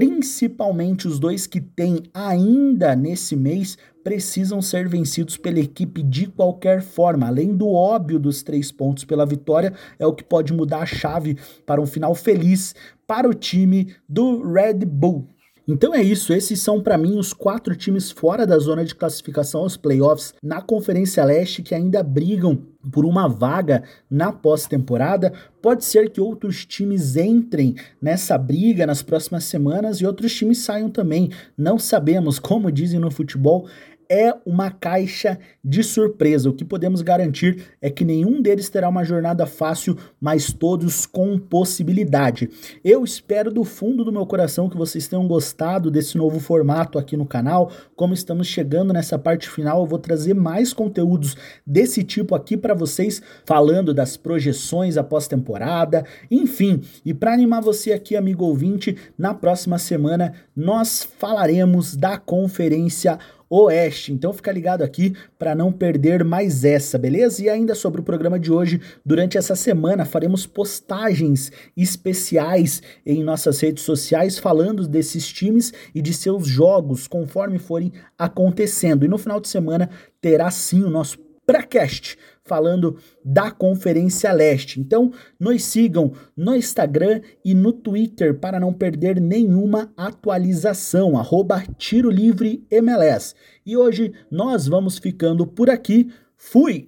principalmente 0.00 1.06
os 1.06 1.18
dois 1.18 1.46
que 1.46 1.60
tem 1.60 2.04
ainda 2.14 2.96
nesse 2.96 3.36
mês, 3.36 3.76
precisam 4.02 4.62
ser 4.62 4.88
vencidos 4.88 5.36
pela 5.36 5.60
equipe 5.60 6.02
de 6.02 6.26
qualquer 6.26 6.80
forma. 6.80 7.26
Além 7.26 7.54
do 7.54 7.68
óbvio 7.68 8.18
dos 8.18 8.42
três 8.42 8.72
pontos 8.72 9.04
pela 9.04 9.26
vitória, 9.26 9.74
é 9.98 10.06
o 10.06 10.14
que 10.14 10.24
pode 10.24 10.54
mudar 10.54 10.78
a 10.78 10.86
chave 10.86 11.36
para 11.66 11.82
um 11.82 11.86
final 11.86 12.14
feliz 12.14 12.74
para 13.06 13.28
o 13.28 13.34
time 13.34 13.94
do 14.08 14.42
Red 14.50 14.86
Bull. 14.86 15.28
Então 15.72 15.94
é 15.94 16.02
isso, 16.02 16.32
esses 16.32 16.60
são 16.60 16.82
para 16.82 16.98
mim 16.98 17.16
os 17.16 17.32
quatro 17.32 17.76
times 17.76 18.10
fora 18.10 18.44
da 18.44 18.58
zona 18.58 18.84
de 18.84 18.92
classificação 18.92 19.60
aos 19.60 19.76
playoffs 19.76 20.34
na 20.42 20.60
Conferência 20.60 21.24
Leste 21.24 21.62
que 21.62 21.76
ainda 21.76 22.02
brigam 22.02 22.60
por 22.90 23.04
uma 23.04 23.28
vaga 23.28 23.84
na 24.10 24.32
pós-temporada. 24.32 25.32
Pode 25.62 25.84
ser 25.84 26.10
que 26.10 26.20
outros 26.20 26.64
times 26.66 27.14
entrem 27.14 27.76
nessa 28.02 28.36
briga 28.36 28.84
nas 28.84 29.00
próximas 29.00 29.44
semanas 29.44 29.98
e 29.98 30.06
outros 30.06 30.34
times 30.34 30.58
saiam 30.58 30.90
também. 30.90 31.30
Não 31.56 31.78
sabemos, 31.78 32.40
como 32.40 32.72
dizem 32.72 32.98
no 32.98 33.10
futebol, 33.10 33.68
é 34.10 34.34
uma 34.44 34.72
caixa 34.72 35.38
de 35.64 35.84
surpresa. 35.84 36.50
O 36.50 36.52
que 36.52 36.64
podemos 36.64 37.00
garantir 37.00 37.68
é 37.80 37.88
que 37.88 38.04
nenhum 38.04 38.42
deles 38.42 38.68
terá 38.68 38.88
uma 38.88 39.04
jornada 39.04 39.46
fácil, 39.46 39.96
mas 40.20 40.52
todos 40.52 41.06
com 41.06 41.38
possibilidade. 41.38 42.50
Eu 42.82 43.04
espero 43.04 43.52
do 43.52 43.62
fundo 43.62 44.04
do 44.04 44.10
meu 44.10 44.26
coração 44.26 44.68
que 44.68 44.76
vocês 44.76 45.06
tenham 45.06 45.28
gostado 45.28 45.92
desse 45.92 46.18
novo 46.18 46.40
formato 46.40 46.98
aqui 46.98 47.16
no 47.16 47.24
canal. 47.24 47.70
Como 47.94 48.12
estamos 48.12 48.48
chegando 48.48 48.92
nessa 48.92 49.16
parte 49.16 49.48
final, 49.48 49.82
eu 49.82 49.86
vou 49.86 49.98
trazer 49.98 50.34
mais 50.34 50.72
conteúdos 50.72 51.36
desse 51.64 52.02
tipo 52.02 52.34
aqui 52.34 52.56
para 52.56 52.74
vocês, 52.74 53.22
falando 53.44 53.94
das 53.94 54.16
projeções 54.16 54.96
após 54.96 55.28
temporada, 55.28 56.04
enfim. 56.28 56.80
E 57.04 57.14
para 57.14 57.32
animar 57.32 57.62
você 57.62 57.92
aqui, 57.92 58.16
amigo 58.16 58.44
ouvinte, 58.44 58.96
na 59.16 59.32
próxima 59.34 59.78
semana 59.78 60.32
nós 60.56 61.06
falaremos 61.18 61.94
da 61.94 62.18
conferência 62.18 63.18
Oeste. 63.50 64.12
Então 64.12 64.32
fica 64.32 64.52
ligado 64.52 64.82
aqui 64.82 65.14
para 65.36 65.56
não 65.56 65.72
perder 65.72 66.22
mais 66.22 66.64
essa, 66.64 66.96
beleza? 66.96 67.42
E 67.42 67.48
ainda 67.48 67.74
sobre 67.74 68.00
o 68.00 68.04
programa 68.04 68.38
de 68.38 68.52
hoje, 68.52 68.80
durante 69.04 69.36
essa 69.36 69.56
semana 69.56 70.04
faremos 70.04 70.46
postagens 70.46 71.50
especiais 71.76 72.80
em 73.04 73.24
nossas 73.24 73.58
redes 73.58 73.82
sociais 73.82 74.38
falando 74.38 74.86
desses 74.86 75.26
times 75.26 75.72
e 75.92 76.00
de 76.00 76.14
seus 76.14 76.46
jogos 76.46 77.08
conforme 77.08 77.58
forem 77.58 77.92
acontecendo. 78.16 79.04
E 79.04 79.08
no 79.08 79.18
final 79.18 79.40
de 79.40 79.48
semana 79.48 79.90
terá 80.20 80.48
sim 80.50 80.84
o 80.84 80.90
nosso 80.90 81.18
pré-cast 81.44 82.16
falando 82.44 82.96
da 83.24 83.50
Conferência 83.50 84.32
Leste. 84.32 84.80
Então, 84.80 85.12
nos 85.38 85.62
sigam 85.64 86.12
no 86.36 86.54
Instagram 86.54 87.20
e 87.44 87.54
no 87.54 87.72
Twitter 87.72 88.38
para 88.38 88.58
não 88.58 88.72
perder 88.72 89.20
nenhuma 89.20 89.92
atualização, 89.96 91.18
arroba 91.18 91.62
Tiro 91.78 92.10
Livre 92.10 92.64
MLS. 92.70 93.34
E 93.64 93.76
hoje 93.76 94.12
nós 94.30 94.66
vamos 94.66 94.98
ficando 94.98 95.46
por 95.46 95.70
aqui. 95.70 96.10
Fui! 96.36 96.78